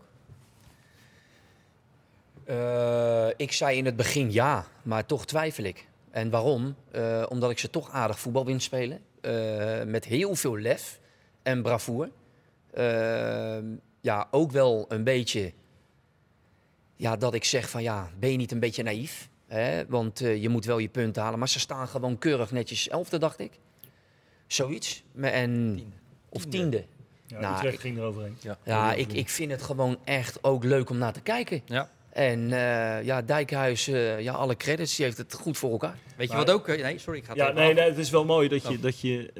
[2.48, 5.88] Uh, ik zei in het begin ja, maar toch twijfel ik.
[6.10, 6.76] En waarom?
[6.92, 9.00] Uh, omdat ik ze toch aardig voetbal win spelen.
[9.20, 11.00] Uh, met heel veel lef
[11.42, 12.10] en bravoer.
[14.00, 15.52] ja, ook wel een beetje
[16.96, 19.28] ja, dat ik zeg van ja, ben je niet een beetje naïef?
[19.46, 19.86] Hè?
[19.86, 21.38] Want je moet wel je punten halen.
[21.38, 23.58] Maar ze staan gewoon keurig netjes elfde, dacht ik.
[24.46, 25.04] Zoiets.
[25.20, 25.96] En, tiende.
[26.28, 26.84] Of tiende.
[27.26, 28.36] Ja, nou, Utrecht ging eroverheen.
[28.40, 31.62] Ja, ja ik, ik vind het gewoon echt ook leuk om naar te kijken.
[31.64, 31.90] Ja.
[32.14, 35.98] En uh, ja, Dijkhuis, uh, ja, alle credits, die heeft het goed voor elkaar.
[36.16, 36.68] Weet je wat ook?
[36.68, 38.74] Uh, nee, sorry, ik ga het Ja, nee, nee, het is wel mooi dat je,
[38.74, 38.82] oh.
[38.82, 39.30] dat je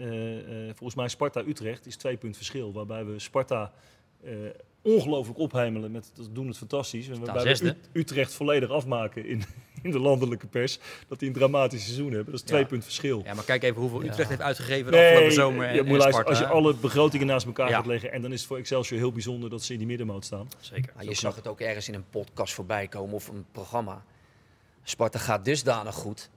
[0.67, 2.73] volgens mij Sparta-Utrecht is twee punt verschil.
[2.73, 3.73] Waarbij we Sparta
[4.83, 5.91] ongelooflijk ophemelen.
[5.91, 7.09] Met, dat doen het fantastisch.
[7.09, 9.43] En waarbij we Utrecht volledig afmaken in,
[9.85, 10.79] in de landelijke pers.
[11.09, 12.33] Dat die een dramatisch seizoen hebben.
[12.33, 13.23] Dat is twee punt verschil.
[13.25, 15.67] Ja, maar kijk even hoeveel Utrecht heeft uitgegeven de afgelopen zomer.
[15.67, 18.13] En, en Sparta, als je alle begrotingen naast elkaar gaat leggen.
[18.13, 20.49] En dan is het voor Excelsior heel bijzonder dat ze in die middenmoot staan.
[20.61, 20.93] Zeker.
[20.95, 24.05] Maar je zag het ook ergens in een podcast voorbij komen of een programma.
[24.83, 26.31] Sparta gaat dusdanig goed.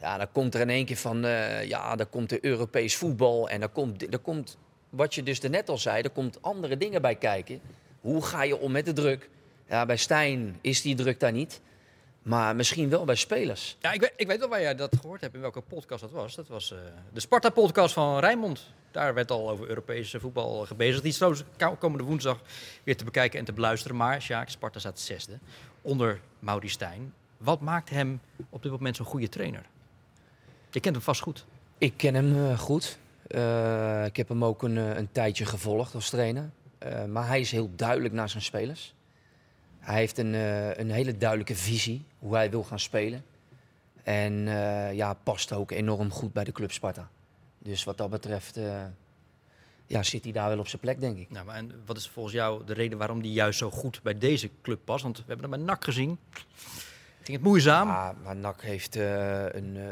[0.00, 3.48] Ja, dan komt er in één keer van, uh, ja, dan komt er Europees voetbal.
[3.48, 4.56] En dan komt, dan komt,
[4.90, 7.60] wat je dus net al zei, er komt andere dingen bij kijken.
[8.00, 9.30] Hoe ga je om met de druk?
[9.68, 11.60] Ja, bij Stijn is die druk daar niet.
[12.24, 13.76] Maar misschien wel bij spelers.
[13.80, 16.10] Ja, ik weet, ik weet wel waar jij dat gehoord hebt, in welke podcast dat
[16.10, 16.34] was.
[16.34, 16.78] Dat was uh,
[17.12, 18.66] de Sparta-podcast van Rijnmond.
[18.90, 21.02] Daar werd al over Europese voetbal gebezigd.
[21.02, 21.44] Die is trouwens
[21.78, 22.40] komende woensdag
[22.82, 23.96] weer te bekijken en te beluisteren.
[23.96, 25.38] Maar Sjaak, Sparta staat zesde
[25.82, 27.12] onder Mauri Stijn.
[27.36, 28.20] Wat maakt hem
[28.50, 29.62] op dit moment zo'n goede trainer?
[30.70, 31.44] Je kent hem vast goed.
[31.78, 32.98] Ik ken hem uh, goed.
[33.28, 36.50] Uh, ik heb hem ook een, een tijdje gevolgd als trainer.
[37.08, 38.94] maar hij is heel duidelijk naar zijn spelers.
[39.84, 43.24] Hij heeft een, uh, een hele duidelijke visie hoe hij wil gaan spelen.
[44.02, 47.08] En uh, ja, past ook enorm goed bij de club Sparta.
[47.58, 48.82] Dus wat dat betreft uh,
[49.86, 51.30] ja, zit hij daar wel op zijn plek, denk ik.
[51.30, 54.18] Nou, maar en wat is volgens jou de reden waarom hij juist zo goed bij
[54.18, 55.02] deze club past?
[55.02, 56.18] Want we hebben dat bij NAC gezien.
[57.24, 57.88] Ging het moeizaam?
[57.88, 59.04] Ja, maar NAC heeft uh,
[59.48, 59.84] een, uh,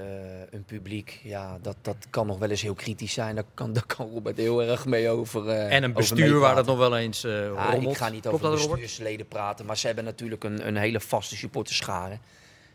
[0.51, 1.21] een publiek.
[1.23, 3.35] Ja, dat, dat kan nog wel eens heel kritisch zijn.
[3.35, 5.47] Daar kan, daar kan Robert heel erg mee over.
[5.47, 8.57] Uh, en een bestuur waar dat nog wel eens ja, Ik ga niet over de
[8.57, 9.67] bestuursleden praten.
[9.67, 12.19] Maar ze hebben natuurlijk een, een hele vaste supporterschare.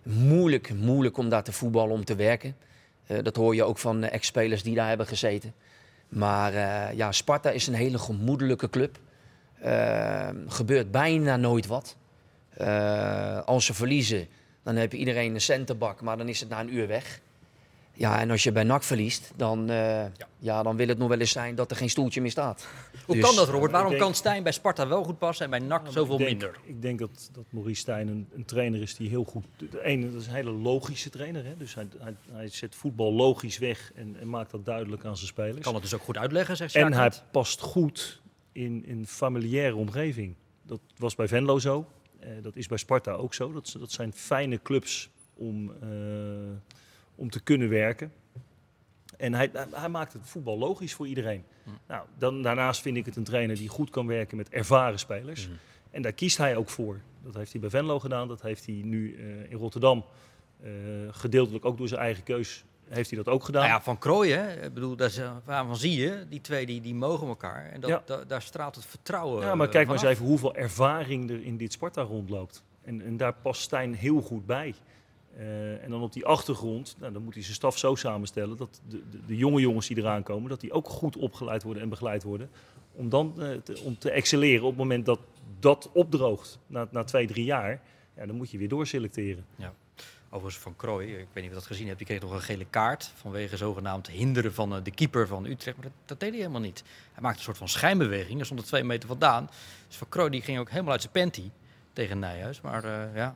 [0.04, 2.56] Moeilijk, moeilijk om daar te voetballen, om te werken.
[3.22, 5.54] dat hoor je ook van ex-spelers die daar hebben gezeten.
[6.10, 6.54] Maar
[6.96, 9.00] ja, Sparta is een hele gemoedelijke club.
[10.48, 11.98] gebeurt bijna nooit wat.
[13.46, 14.28] als ze verliezen,
[14.68, 17.20] dan heb je iedereen een centenbak, maar dan is het na een uur weg.
[17.94, 20.06] Ja, en als je bij NAC verliest, dan, uh,
[20.40, 20.64] ja.
[20.64, 22.68] dan wil het nog wel eens zijn dat er geen stoeltje meer staat.
[23.06, 23.72] Hoe dus, kan dat, Robert?
[23.72, 26.60] Waarom kan Stijn bij Sparta wel goed passen en bij NAC zoveel minder?
[26.64, 29.46] Ik denk dat, dat Maurice Stijn een, een, trainer is die heel goed...
[29.58, 31.46] De ene, dat is een hele logische trainer.
[31.46, 31.58] Hè?
[31.58, 35.28] Dus hij, hij, hij zet voetbal logisch weg en, en, maakt dat duidelijk aan zijn
[35.28, 35.60] spelers.
[35.60, 40.36] Kan het dus ook goed uitleggen, zegt En hij past goed in een familiaire omgeving.
[40.64, 41.86] Dat was bij Venlo zo.
[42.24, 43.52] Uh, dat is bij Sparta ook zo.
[43.52, 45.90] Dat, dat zijn fijne clubs om, uh,
[47.16, 48.12] om te kunnen werken.
[49.18, 51.44] En hij, hij, maakt het voetbal logisch voor iedereen.
[51.64, 51.78] Mm.
[51.88, 55.48] Nou, dan, daarnaast vind ik het een trainer die goed kan werken met ervaren spelers.
[55.48, 55.58] Mm.
[55.92, 57.02] En daar kiest hij ook voor.
[57.24, 58.28] Dat heeft hij bij Venlo gedaan.
[58.28, 60.06] Dat heeft hij nu uh, in Rotterdam
[61.12, 63.62] gedeeltelijk ook door zijn eigen keus heeft hij dat ook gedaan.
[63.62, 67.28] Nou ja, van Krooien, ik bedoel, is, waarvan zie je, die twee die, die mogen
[67.28, 67.70] elkaar.
[67.72, 71.44] En dat, daar straalt het vertrouwen Ja, maar kijk maar eens even hoeveel ervaring er
[71.44, 72.64] in dit Sparta rondloopt.
[72.84, 74.76] En, en daar past Stijn heel goed bij.
[75.40, 78.82] Uh, en dan op die achtergrond, nou, dan moet hij zijn staf zo samenstellen dat
[78.88, 81.90] de, de, de, jonge jongens die eraan komen, dat die ook goed opgeleid worden en
[81.90, 82.50] begeleid worden.
[82.92, 85.20] Om dan uh, te, om te excelleren op het moment dat
[85.60, 87.82] dat opdroogt, na, na twee, drie jaar,
[88.16, 89.46] ja, dan moet je weer doorselecteren.
[89.56, 89.74] Ja.
[90.30, 92.42] Overigens van Krooi, ik weet niet of je dat gezien hebt, die kreeg nog een
[92.42, 95.78] gele kaart vanwege zogenaamd hinderen van uh, de keeper van Utrecht.
[95.78, 96.84] Maar dat, dat, deed hij helemaal niet.
[97.14, 99.50] Hij maakte een soort van schijnbeweging, er stond er twee meter vandaan.
[99.88, 101.50] Dus van Krooi die ging ook helemaal uit zijn panty
[101.94, 102.62] tegen Nijhuis.
[102.62, 103.36] Maar ja,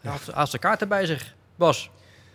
[0.00, 1.34] hij had, had zijn kaarten bij zich.
[1.56, 1.90] Bas.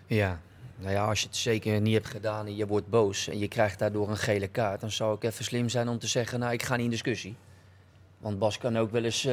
[0.05, 0.39] Ja,
[0.81, 3.47] nou ja, als je het zeker niet hebt gedaan en je wordt boos en je
[3.47, 6.53] krijgt daardoor een gele kaart, dan zou ik even slim zijn om te zeggen, nou
[6.53, 7.35] ik ga niet in discussie.
[8.21, 9.31] Want Bas kan ook wel eens uh,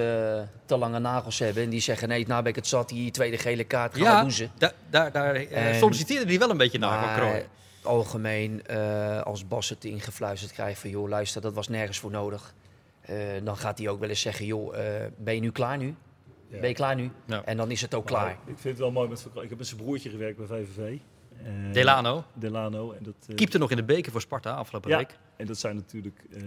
[0.64, 1.62] te lange nagels hebben.
[1.62, 4.22] En die zeggen, nee, nou ben ik het zat, die tweede gele kaart, gaan ja,
[4.22, 4.51] loezen.
[4.59, 7.43] Da daar, daar en, solliciteerde hij wel een beetje naar Krooi.
[7.82, 12.55] Algemeen, uh, als Bas het ingefluisterd krijgt van, joh, luister, dat was nergens voor nodig.
[13.11, 14.74] Uh, dan gaat hij ook wel eens zeggen, joh,
[15.16, 15.95] ben je nu klaar nu?
[16.49, 16.59] Ja.
[16.59, 17.11] Ben je klaar nu?
[17.24, 17.43] Ja.
[17.45, 18.30] En dan is het ook klaar.
[18.30, 20.99] Ik vind het wel mooi met Ik heb met zijn broertje gewerkt bij VVV.
[21.43, 22.24] Uh, Delano.
[22.32, 22.93] Delano.
[22.93, 25.16] En dat, uh, Keepte nog in de beker voor Sparta afgelopen ja, week.
[25.36, 26.43] En dat zijn natuurlijk uh,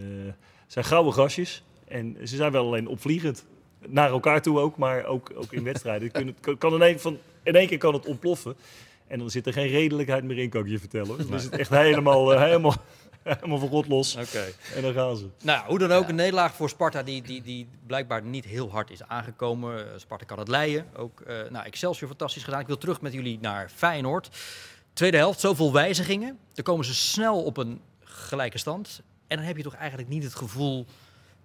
[0.67, 1.63] zijn gouden gastjes.
[1.91, 3.45] En ze zijn wel alleen opvliegend.
[3.87, 6.11] Naar elkaar toe ook, maar ook, ook in wedstrijden.
[6.41, 8.55] kan, kan in, één van, in één keer kan het ontploffen.
[9.07, 11.17] En dan zit er geen redelijkheid meer in, kan ik je vertellen.
[11.17, 12.75] Dan is het echt helemaal, helemaal,
[13.23, 14.15] helemaal van God los.
[14.15, 14.53] Okay.
[14.75, 15.25] En dan gaan ze.
[15.43, 18.91] Nou, hoe dan ook, een nederlaag voor Sparta die, die, die blijkbaar niet heel hard
[18.91, 19.99] is aangekomen.
[19.99, 20.85] Sparta kan het leiden.
[20.95, 22.59] Ook uh, nou, Excelsior fantastisch gedaan.
[22.59, 24.29] Ik wil terug met jullie naar Feyenoord.
[24.93, 26.37] Tweede helft, zoveel wijzigingen.
[26.53, 29.01] Dan komen ze snel op een gelijke stand.
[29.27, 30.85] En dan heb je toch eigenlijk niet het gevoel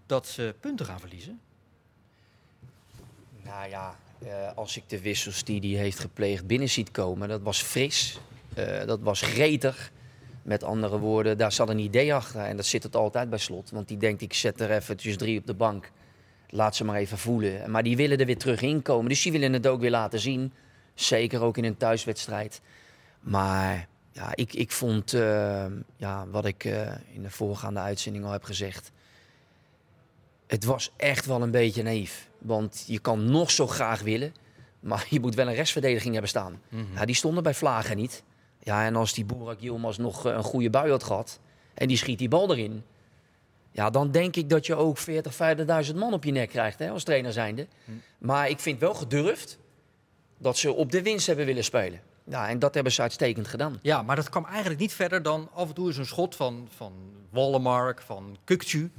[0.06, 1.40] dat ze punten gaan verliezen?
[3.44, 7.42] Nou ja, uh, als ik de wissels die hij heeft gepleegd binnen ziet komen, dat
[7.42, 8.18] was fris.
[8.58, 9.92] Uh, dat was gretig.
[10.42, 12.40] Met andere woorden, daar zat een idee achter.
[12.40, 13.70] En dat zit het altijd bij slot.
[13.70, 15.90] Want die denkt, ik zet er eventjes drie op de bank.
[16.50, 17.70] Laat ze maar even voelen.
[17.70, 19.08] Maar die willen er weer terug in komen.
[19.08, 20.52] Dus die willen het ook weer laten zien.
[20.94, 22.60] Zeker ook in een thuiswedstrijd.
[23.20, 25.64] Maar ja, ik, ik vond, uh,
[25.96, 26.64] ja, wat ik
[27.12, 28.90] in de voorgaande uitzending al heb gezegd.
[30.46, 32.28] Het was echt wel een beetje naïef.
[32.38, 34.34] Want je kan nog zo graag willen.
[34.80, 36.60] Maar je moet wel een restverdediging hebben staan.
[36.68, 36.94] Mm -hmm.
[36.94, 38.22] ja, die stonden bij Vlagen niet.
[38.62, 41.40] Ja, en als die Boerak Yilmaz nog een goede bui had gehad
[41.74, 42.84] en die schiet die bal erin,
[43.70, 45.32] ja, dan denk ik dat je ook 40,
[45.88, 47.66] 50.000 man op je nek krijgt hè, als trainer zijnde.
[47.84, 47.90] Hm.
[48.18, 49.58] Maar ik vind wel gedurfd
[50.38, 52.00] dat ze op de winst hebben willen spelen.
[52.24, 53.78] Ja, en dat hebben ze uitstekend gedaan.
[53.82, 56.68] Ja, maar dat kwam eigenlijk niet verder dan af en toe eens een schot van,
[56.76, 56.92] van
[57.30, 58.90] Wallenmark, van Kukcu.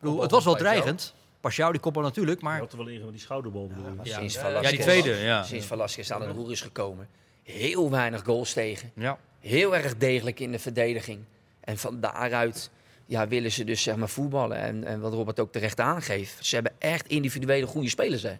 [0.00, 1.14] Bedoel, het was wel dreigend.
[1.40, 2.54] Pasjou, die koppel natuurlijk, maar...
[2.54, 3.70] Je had er wel in die schouderbal.
[3.70, 5.42] Ja, ja, sinds ja, ja, die tweede, ja.
[5.42, 7.08] Sinds Velasquez aan het roer is gekomen
[7.50, 8.90] heel weinig goals tegen.
[8.94, 9.18] Ja.
[9.40, 11.24] Heel erg degelijk in de verdediging.
[11.60, 12.70] En van daaruit
[13.06, 14.56] ja, willen ze dus zeg maar voetballen.
[14.56, 16.46] En, en wat Robert ook terecht aangeeft.
[16.46, 18.22] Ze hebben echt individuele goede spelers.
[18.22, 18.36] Hè.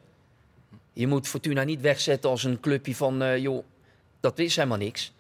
[0.93, 3.23] Je moet Fortuna niet wegzetten als een clubje van...
[3.23, 3.65] Uh, joh,
[4.21, 5.13] dat is helemaal niks.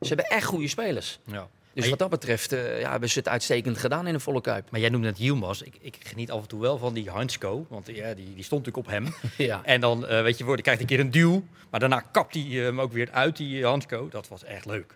[0.00, 1.18] Ze hebben echt goede spelers.
[1.24, 1.48] Ja.
[1.76, 4.70] Dus wat dat betreft uh, ja, hebben ze het uitstekend gedaan in de volle kuip.
[4.70, 5.60] Maar jij noemde het Yilmaz.
[5.60, 7.66] Ik, ik geniet af en toe wel van die Hansko.
[7.68, 9.14] Want ja, die, die stond natuurlijk op hem.
[9.48, 9.60] ja.
[9.64, 11.44] En dan, uh, weet je, wordt, krijgt een keer een duw.
[11.70, 14.08] Maar daarna kapt hij hem ook weer uit, die Hansko.
[14.08, 14.94] Dat was echt leuk.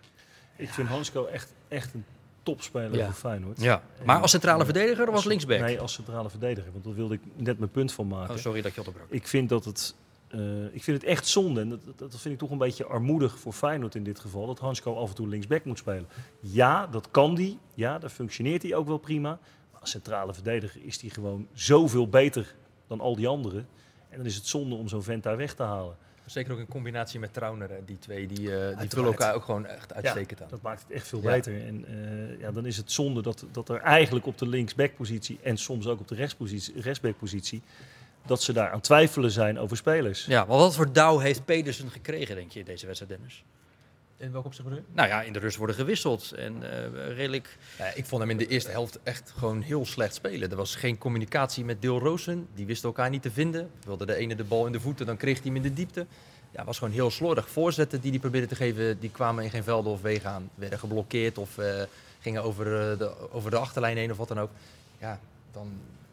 [0.55, 2.05] Ik vind Hansko echt, echt een
[2.43, 3.05] topspeler ja.
[3.05, 3.61] voor Feyenoord.
[3.61, 3.83] Ja.
[4.03, 5.59] Maar als centrale verdediger of als linksback?
[5.59, 6.71] Nee, als centrale verdediger.
[6.71, 8.35] Want daar wilde ik net mijn punt van maken.
[8.35, 9.07] Oh, sorry dat je onderbrak.
[9.09, 9.95] Ik vind dat het
[10.35, 13.39] uh, ik vind het echt zonde, en dat, dat, vind ik toch een beetje armoedig
[13.39, 16.07] voor Feyenoord in dit geval, dat Hansko af en toe linksback moet spelen.
[16.39, 17.59] Ja, dat kan die.
[17.73, 19.29] Ja, daar functioneert hij ook wel prima.
[19.71, 22.55] Maar als centrale verdediger is hij gewoon zoveel beter
[22.87, 23.67] dan al die anderen.
[24.09, 25.95] En dan is het zonde om zo'n vent daar weg te halen.
[26.25, 29.65] Zeker ook in combinatie met Trauner, die twee, die, uh, die vullen elkaar ook gewoon
[29.65, 30.51] echt uitstekend ja, aan.
[30.51, 31.31] dat maakt het echt veel ja.
[31.31, 31.65] beter.
[31.65, 35.57] En uh, ja, dan is het zonde dat, dat er eigenlijk op de linksbackpositie en
[35.57, 36.27] soms ook op de
[36.75, 37.61] rechtsbackpositie
[38.25, 40.25] dat ze daar aan twijfelen zijn over spelers.
[40.25, 43.43] Ja, maar wat voor douw heeft Pedersen gekregen, denk je, in deze wedstrijd, Dennis?
[44.17, 46.31] In welk opzicht bedoel Nou ja, in de rust worden gewisseld.
[46.31, 47.57] En uh, redelijk...
[47.77, 50.49] Ja, ik vond hem in de eerste helft echt gewoon heel slecht spelen.
[50.49, 52.47] Er was geen communicatie met Deel Roosen.
[52.55, 53.69] Die wisten elkaar niet te vinden.
[53.85, 56.05] Wilde de ene de bal in de voeten, dan kreeg hij hem in de diepte.
[56.51, 57.49] Ja, was gewoon heel slordig.
[57.49, 60.49] Voorzetten die hij probeerde te geven, die kwamen in geen velden of wegen aan.
[60.55, 61.81] Werden geblokkeerd of uh,
[62.19, 64.49] gingen over, uh, de, over de achterlijn heen of wat dan ook.
[64.99, 65.19] Ja,
[65.51, 65.71] dan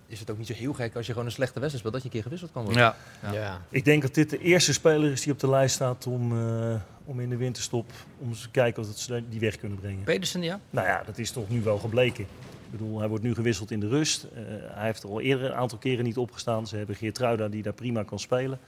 [0.09, 2.03] is het ook niet zo heel gek als je gewoon een slechte wedstrijd speelt, dat
[2.03, 2.83] je een keer gewisseld kan worden.
[2.83, 2.97] Ja.
[3.23, 3.33] Ja.
[3.33, 3.63] ja.
[3.69, 6.75] Ik denk dat dit de eerste speler is die op de lijst staat om, uh,
[7.05, 10.05] om in de winterstop, om eens te kijken of ze die weg kunnen brengen.
[10.05, 10.61] Pedersen, ja?
[10.71, 12.25] Nou ja, dat is toch nu wel gebleken.
[12.25, 14.25] Ik bedoel, hij wordt nu gewisseld in de rust.
[14.25, 14.41] Uh,
[14.75, 16.67] hij heeft er al eerder een aantal keren niet opgestaan.
[16.67, 18.59] Ze hebben Geertruida die daar prima kan spelen.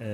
[0.00, 0.06] Uh,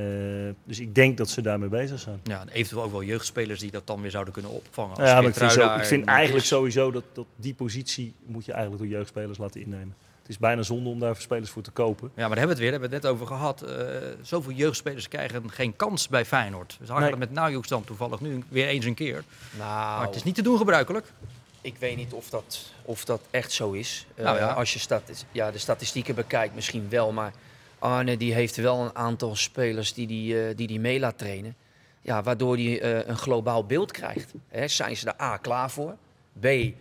[0.64, 2.20] dus ik denk dat ze daarmee bezig zijn.
[2.22, 5.04] Ja, en eventueel ook wel jeugdspelers die dat dan weer zouden kunnen opvangen.
[5.04, 8.52] ja, maar ik vind, zo, ik vind eigenlijk sowieso dat, dat die positie moet je
[8.52, 9.94] eigenlijk door jeugdspelers laten innemen.
[10.24, 12.10] Het is bijna zonde om daar spelers voor te kopen.
[12.14, 13.64] Ja, maar daar hebben we het weer, daar hebben we het net over gehad.
[13.68, 16.76] Uh, zoveel jeugdspelers krijgen geen kans bij Feyenoord.
[16.80, 17.10] We zagen nee.
[17.10, 19.24] dat met Najoeks dan toevallig nu weer eens een keer.
[19.58, 21.12] Nou, maar het is niet te doen gebruikelijk.
[21.60, 24.06] Ik weet niet of dat, of dat echt zo is.
[24.16, 24.52] Nou, ja.
[24.52, 27.12] Als je stat ja, de statistieken bekijkt, misschien wel.
[27.12, 27.32] Maar
[27.78, 31.56] Arne die heeft wel een aantal spelers die die, uh, die, die mee laat trainen.
[32.00, 34.32] Ja, waardoor hij uh, een globaal beeld krijgt.
[34.48, 35.96] Hè, zijn ze er A klaar voor?
[36.40, 36.72] B, uh,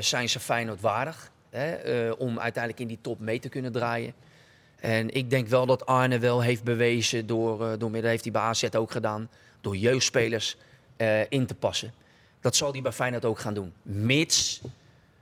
[0.00, 1.32] zijn ze Feyenoord waardig?
[1.54, 4.14] Hè, om uiteindelijk in die top mee te kunnen draaien.
[4.76, 8.42] En ik denk wel dat Arne wel heeft bewezen, door, door dat heeft hij bij
[8.42, 9.28] AZ ook gedaan,
[9.60, 10.56] door jeugdspelers
[11.28, 11.92] in te passen.
[12.40, 13.72] Dat zal hij bij Feyenoord ook gaan doen.
[13.82, 14.60] Mits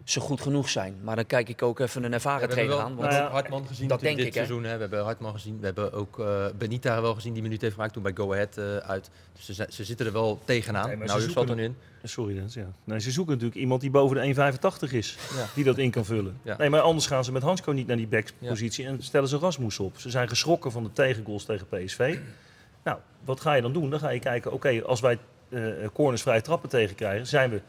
[0.05, 0.97] ze goed genoeg zijn.
[1.03, 2.95] Maar dan kijk ik ook even een ervaren trainer aan.
[2.95, 4.65] Want nou ja, Hartman gezien dat denk dit ik, seizoen.
[4.65, 4.75] Hè.
[4.75, 5.59] We hebben Hartman gezien.
[5.59, 8.59] We hebben ook uh, Benita wel gezien die minuut heeft gemaakt toen bij Go Ahead
[8.59, 9.11] uh, uit.
[9.33, 10.87] Dus ze, ze, zitten er wel tegenaan.
[10.87, 11.77] Nee, nou, je zat er in.
[12.03, 12.67] Sorry, dat, ja.
[12.85, 14.53] nee, ze zoeken natuurlijk iemand die boven de
[14.89, 15.17] 1,85 is.
[15.37, 15.47] Ja.
[15.55, 16.39] Die dat in kan vullen.
[16.43, 16.57] Ja.
[16.57, 19.79] Nee, maar anders gaan ze met Hansko niet naar die backpositie en stellen ze Rasmus
[19.79, 19.99] op.
[19.99, 22.19] Ze zijn geschrokken van de tegengoals tegen PSV.
[22.85, 23.91] Nou, wat ga je dan doen?
[23.91, 27.61] Dan ga je kijken, oké, als wij uh, corners vrij trappen tegenkrijgen, zijn we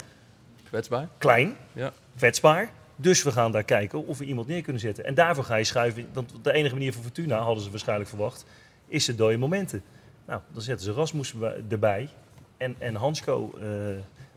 [0.69, 1.07] kwetsbaar.
[1.17, 1.93] klein, ja.
[2.17, 2.71] Kwetsbaar.
[2.95, 5.05] Dus we gaan daar kijken of we iemand neer kunnen zetten.
[5.05, 6.07] En daarvoor ga je schuiven.
[6.13, 8.45] Want de enige manier voor Fortuna, hadden ze waarschijnlijk verwacht,
[8.87, 9.83] is de dode momenten.
[10.25, 11.33] Nou, dan zetten ze Rasmus
[11.69, 12.09] erbij
[12.57, 13.53] en, en Hansko.
[13.57, 13.63] Uh,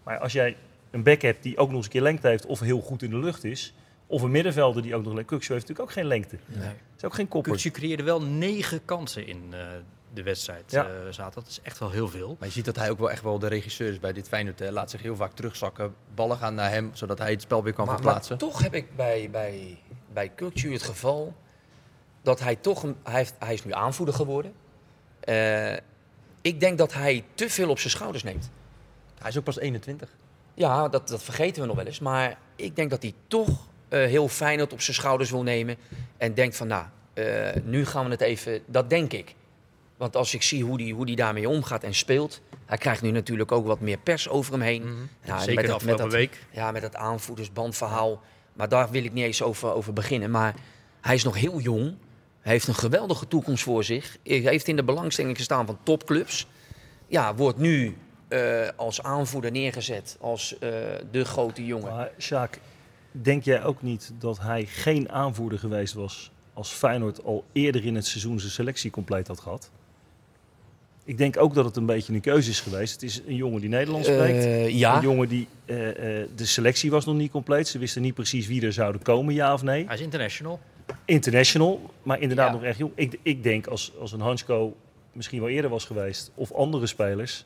[0.02, 0.56] maar als jij
[0.90, 3.10] een back hebt die ook nog eens een keer lengte heeft of heel goed in
[3.10, 3.74] de lucht is,
[4.06, 5.24] of een middenvelder die ook nog...
[5.24, 6.36] Kuksje heeft natuurlijk ook geen lengte.
[6.46, 6.70] Nee.
[6.96, 7.50] is ook geen kopper.
[7.52, 9.58] Kuksje creëerde wel negen kansen in uh,
[10.16, 10.86] de wedstrijd ja.
[10.88, 11.40] uh, zaten.
[11.42, 12.36] Dat is echt wel heel veel.
[12.38, 14.58] Maar je ziet dat hij ook wel echt wel de regisseur is bij dit Feyenoord.
[14.58, 15.94] Hij laat zich heel vaak terugzakken.
[16.14, 18.36] Ballen gaan naar hem, zodat hij het spel weer kan verplaatsen.
[18.38, 19.78] Maar toch heb ik bij, bij,
[20.12, 21.34] bij Kukcu het geval
[22.22, 22.82] dat hij toch...
[22.82, 24.52] Een, hij, heeft, hij is nu aanvoerder geworden.
[25.24, 25.72] Uh,
[26.40, 28.50] ik denk dat hij te veel op zijn schouders neemt.
[29.18, 30.08] Hij is ook pas 21.
[30.54, 31.98] Ja, dat, dat vergeten we nog wel eens.
[31.98, 33.58] Maar ik denk dat hij toch uh,
[33.88, 35.76] heel Feyenoord op zijn schouders wil nemen.
[36.16, 38.62] En denkt van, nou, uh, nu gaan we het even...
[38.66, 39.34] Dat denk ik.
[39.96, 42.40] Want als ik zie hoe hij hoe die daarmee omgaat en speelt.
[42.64, 44.82] Hij krijgt nu natuurlijk ook wat meer pers over hem heen.
[44.82, 45.08] Mm -hmm.
[45.24, 46.46] ja, Zeker met, de afgelopen week.
[46.50, 48.22] Ja, met het aanvoerdersbandverhaal.
[48.52, 50.30] Maar daar wil ik niet eens over, over beginnen.
[50.30, 50.54] Maar
[51.00, 51.94] hij is nog heel jong.
[52.40, 54.16] Hij heeft een geweldige toekomst voor zich.
[54.22, 56.46] Hij heeft in de belangstelling gestaan van topclubs.
[57.06, 57.96] Ja, wordt nu
[58.28, 60.16] uh, als aanvoerder neergezet.
[60.20, 60.58] Als uh,
[61.10, 61.94] de grote jongen.
[61.94, 62.58] Maar Sjaak,
[63.10, 66.30] denk jij ook niet dat hij geen aanvoerder geweest was...
[66.52, 69.70] als Feyenoord al eerder in het seizoen zijn selectie compleet had gehad?
[71.06, 72.92] Ik denk ook dat het een beetje een keuze is geweest.
[72.92, 74.44] Het is een jongen die Nederlands spreekt.
[74.44, 74.96] Uh, ja.
[74.96, 75.48] Een jongen die...
[75.66, 75.92] Uh, uh,
[76.36, 77.68] de selectie was nog niet compleet.
[77.68, 79.84] Ze wisten niet precies wie er zouden komen, ja of nee.
[79.86, 80.60] Hij is international.
[81.04, 82.52] International, maar inderdaad ja.
[82.52, 82.92] nog echt jong.
[82.94, 84.76] Ik, ik denk als, als een Hansko
[85.12, 86.30] misschien wel eerder was geweest...
[86.34, 87.44] of andere spelers,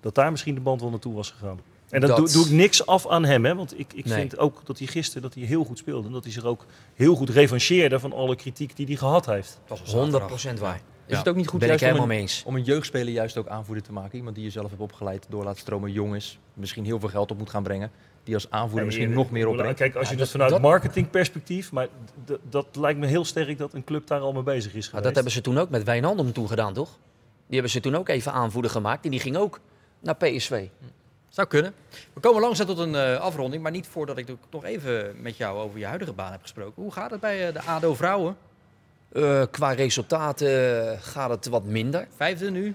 [0.00, 1.60] dat daar misschien de band wel naartoe was gegaan.
[1.90, 2.16] En dat...
[2.16, 3.54] doe, doe, ik niks af aan hem, hè?
[3.54, 4.18] want ik, ik nee.
[4.18, 6.06] vind ook dat hij gisteren dat hij heel goed speelde.
[6.06, 9.58] En dat hij zich ook heel goed revancheerde van alle kritiek die hij gehad heeft.
[9.66, 10.10] Dat was
[10.54, 10.80] 100% waar.
[11.08, 11.18] Is ja.
[11.18, 12.42] het ook niet goed ben juist ik om, een, eens.
[12.46, 14.18] om een jeugdspeler juist ook aanvoerder te maken?
[14.18, 17.30] Iemand die je zelf hebt opgeleid, door laat stromen, jong is, misschien heel veel geld
[17.30, 17.90] op moet gaan brengen.
[18.24, 19.78] Die als aanvoerder nee, misschien nog meer opbrengt.
[19.78, 21.88] Kijk, als je ja, dat vanuit dat, marketingperspectief, maar
[22.42, 25.04] dat lijkt me heel sterk dat een club daar al mee bezig is geweest.
[25.04, 26.88] dat hebben ze toen ook met Wijnaldum toen gedaan, toch?
[27.46, 29.60] Die hebben ze toen ook even aanvoerder gemaakt en die ging ook
[30.00, 30.66] naar PSV.
[31.28, 31.74] Zou kunnen.
[32.12, 35.58] We komen langzaam tot een uh, afronding, maar niet voordat ik nog even met jou
[35.58, 36.82] over je huidige baan heb gesproken.
[36.82, 38.36] Hoe gaat het bij uh, de ADO vrouwen?
[39.12, 42.08] Uh, qua resultaten gaat het wat minder.
[42.16, 42.74] Vijfde nu?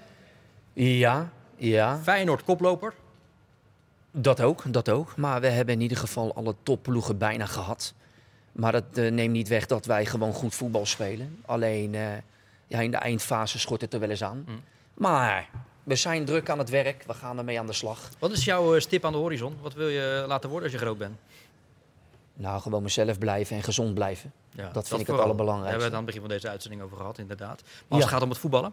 [0.72, 1.98] Ja, ja.
[2.02, 2.92] Feyenoord koploper?
[4.10, 5.16] Dat ook, dat ook.
[5.16, 7.94] Maar we hebben in ieder geval alle topploegen bijna gehad.
[8.52, 11.38] Maar dat uh, neemt niet weg dat wij gewoon goed voetbal spelen.
[11.46, 12.06] Alleen uh,
[12.66, 14.44] ja, in de eindfase schort het er wel eens aan.
[14.46, 14.60] Mm.
[14.94, 15.48] Maar
[15.82, 17.04] we zijn druk aan het werk.
[17.06, 18.08] We gaan ermee aan de slag.
[18.18, 19.56] Wat is jouw stip aan de horizon?
[19.60, 21.16] Wat wil je laten worden als je groot bent?
[22.34, 24.32] Nou, gewoon mezelf blijven en gezond blijven.
[24.50, 25.62] Ja, dat vind dat ik het allerbelangrijkste.
[25.62, 27.62] Daar hebben we het aan het begin van deze uitzending over gehad, inderdaad.
[27.62, 28.04] Maar als ja.
[28.04, 28.72] het gaat om het voetballen?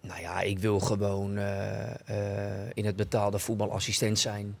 [0.00, 4.56] Nou ja, ik wil gewoon uh, uh, in het betaalde voetbal assistent zijn.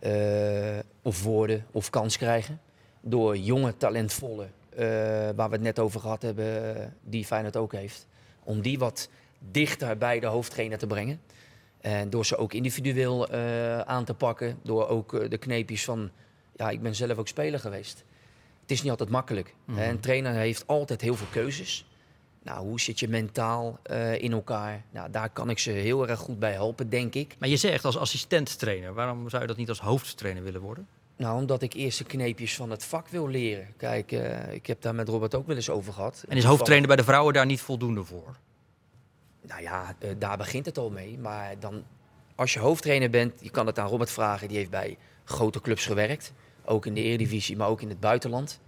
[0.00, 2.60] Uh, of worden of kans krijgen.
[3.00, 4.46] Door jonge, talentvolle,
[5.34, 8.06] waar we het net over gehad hebben, die Feyenoord ook heeft.
[8.42, 11.20] Om die wat dichter bij de hoofdtrainer te brengen.
[11.80, 13.30] En door ze ook individueel
[13.86, 14.58] aan te pakken.
[14.62, 16.10] Door ook de kneepjes van
[16.60, 18.04] ja, ik ben zelf ook speler geweest.
[18.60, 19.54] Het is niet altijd makkelijk.
[19.64, 19.88] Mm -hmm.
[19.88, 21.84] Een trainer heeft altijd heel veel keuzes.
[22.42, 24.82] Nou, hoe zit je mentaal uh, in elkaar?
[24.90, 27.36] Nou, daar kan ik ze heel erg goed bij helpen, denk ik.
[27.38, 30.88] Maar je zegt als assistent-trainer, waarom zou je dat niet als hoofdtrainer willen worden?
[31.16, 33.68] Nou, omdat ik eerst de kneepjes van het vak wil leren.
[33.76, 36.24] Kijk, uh, ik heb daar met Robert ook wel eens over gehad.
[36.28, 38.36] En is hoofdtrainer bij de vrouwen daar niet voldoende voor?
[39.40, 41.18] Nou ja, uh, daar begint het al mee.
[41.18, 41.84] Maar dan,
[42.34, 44.48] als je hoofdtrainer bent, je kan het aan Robert vragen.
[44.48, 46.32] Die heeft bij grote clubs gewerkt.
[46.64, 48.60] Ook in de Eredivisie, maar ook in het buitenland.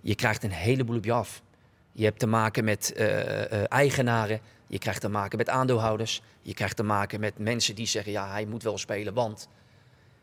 [0.00, 1.42] je krijgt een heleboel op je af.
[1.92, 6.54] Je hebt te maken met eh, eh, eigenaren, je krijgt te maken met aandeelhouders, je
[6.54, 9.48] krijgt te maken met mensen die zeggen, ja, hij moet wel spelen, want...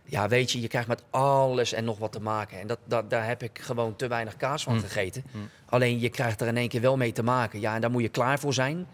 [0.08, 2.60] Ja, weet je, je krijgt met alles en nog wat te maken.
[2.60, 4.80] En dat, dat, daar heb ik gewoon te weinig kaas van Mm.
[4.80, 5.24] gegeten.
[5.66, 7.60] Alleen je krijgt er in één keer wel mee te maken.
[7.60, 8.88] Ja, en daar moet je klaar voor zijn.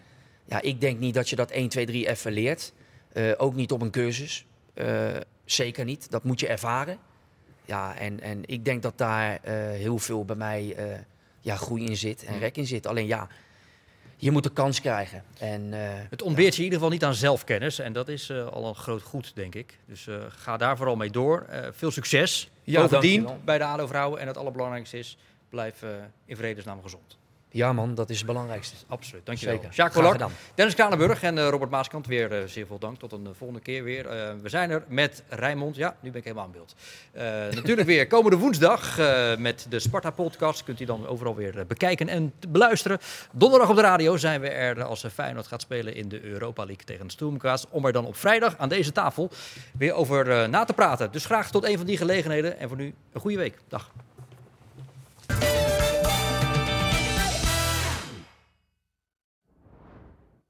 [0.46, 2.74] Ja, ik denk niet dat je dat 1, 2, 3 even leert.
[3.14, 4.46] Eh, ook niet op een cursus.
[5.46, 6.12] Zeker niet.
[6.12, 6.98] Dat moet je ervaren.
[7.66, 10.86] Ja, en, en ik denk dat daar eh, heel veel bij mij eh,
[11.40, 12.88] ja, groei in zit en rek in zit.
[12.88, 13.28] Alleen ja,
[14.16, 15.24] je moet de kans krijgen.
[15.38, 17.80] En, eh, Het ontbeert je in ieder geval niet aan zelfkennis.
[17.80, 19.78] En dat is al een groot goed, denk ik.
[19.86, 21.46] Dus ga daar vooral mee door.
[21.72, 22.50] Veel succes.
[22.64, 24.20] Ja, Bovendien bij de ADO-vrouwen.
[24.20, 25.18] En het allerbelangrijkste is,
[25.50, 25.84] blijf
[26.26, 27.18] in vredesnaam gezond.
[27.52, 28.76] Ja man, dat is het belangrijkste.
[28.88, 29.56] Absoluut, dankjewel.
[29.56, 29.74] Zeker.
[29.74, 30.32] Jacques gedaan.
[30.56, 33.00] Dennis Kranenburg en eh, Robert Maaskant weer eh, zeer veel dank.
[33.00, 34.10] Tot een eh, volgende keer weer.
[34.42, 35.76] We zijn er met Rijnmond.
[35.76, 36.76] Ja, nu ben ik helemaal aan beeld.
[37.56, 38.98] Natuurlijk weer komende woensdag
[39.38, 40.64] met de Sparta-podcast.
[40.64, 43.00] Kunt u dan overal weer bekijken en beluisteren.
[43.32, 46.86] Donderdag op de radio zijn we er als Feyenoord gaat spelen in de Europa League
[46.86, 47.66] tegen Stoomkaas.
[47.70, 49.30] Om er dan op vrijdag aan deze tafel
[49.78, 51.12] weer over na te praten.
[51.12, 52.60] Dus graag tot een van die gelegenheden.
[52.60, 53.58] En voor nu een goede week.
[53.68, 53.92] Dag.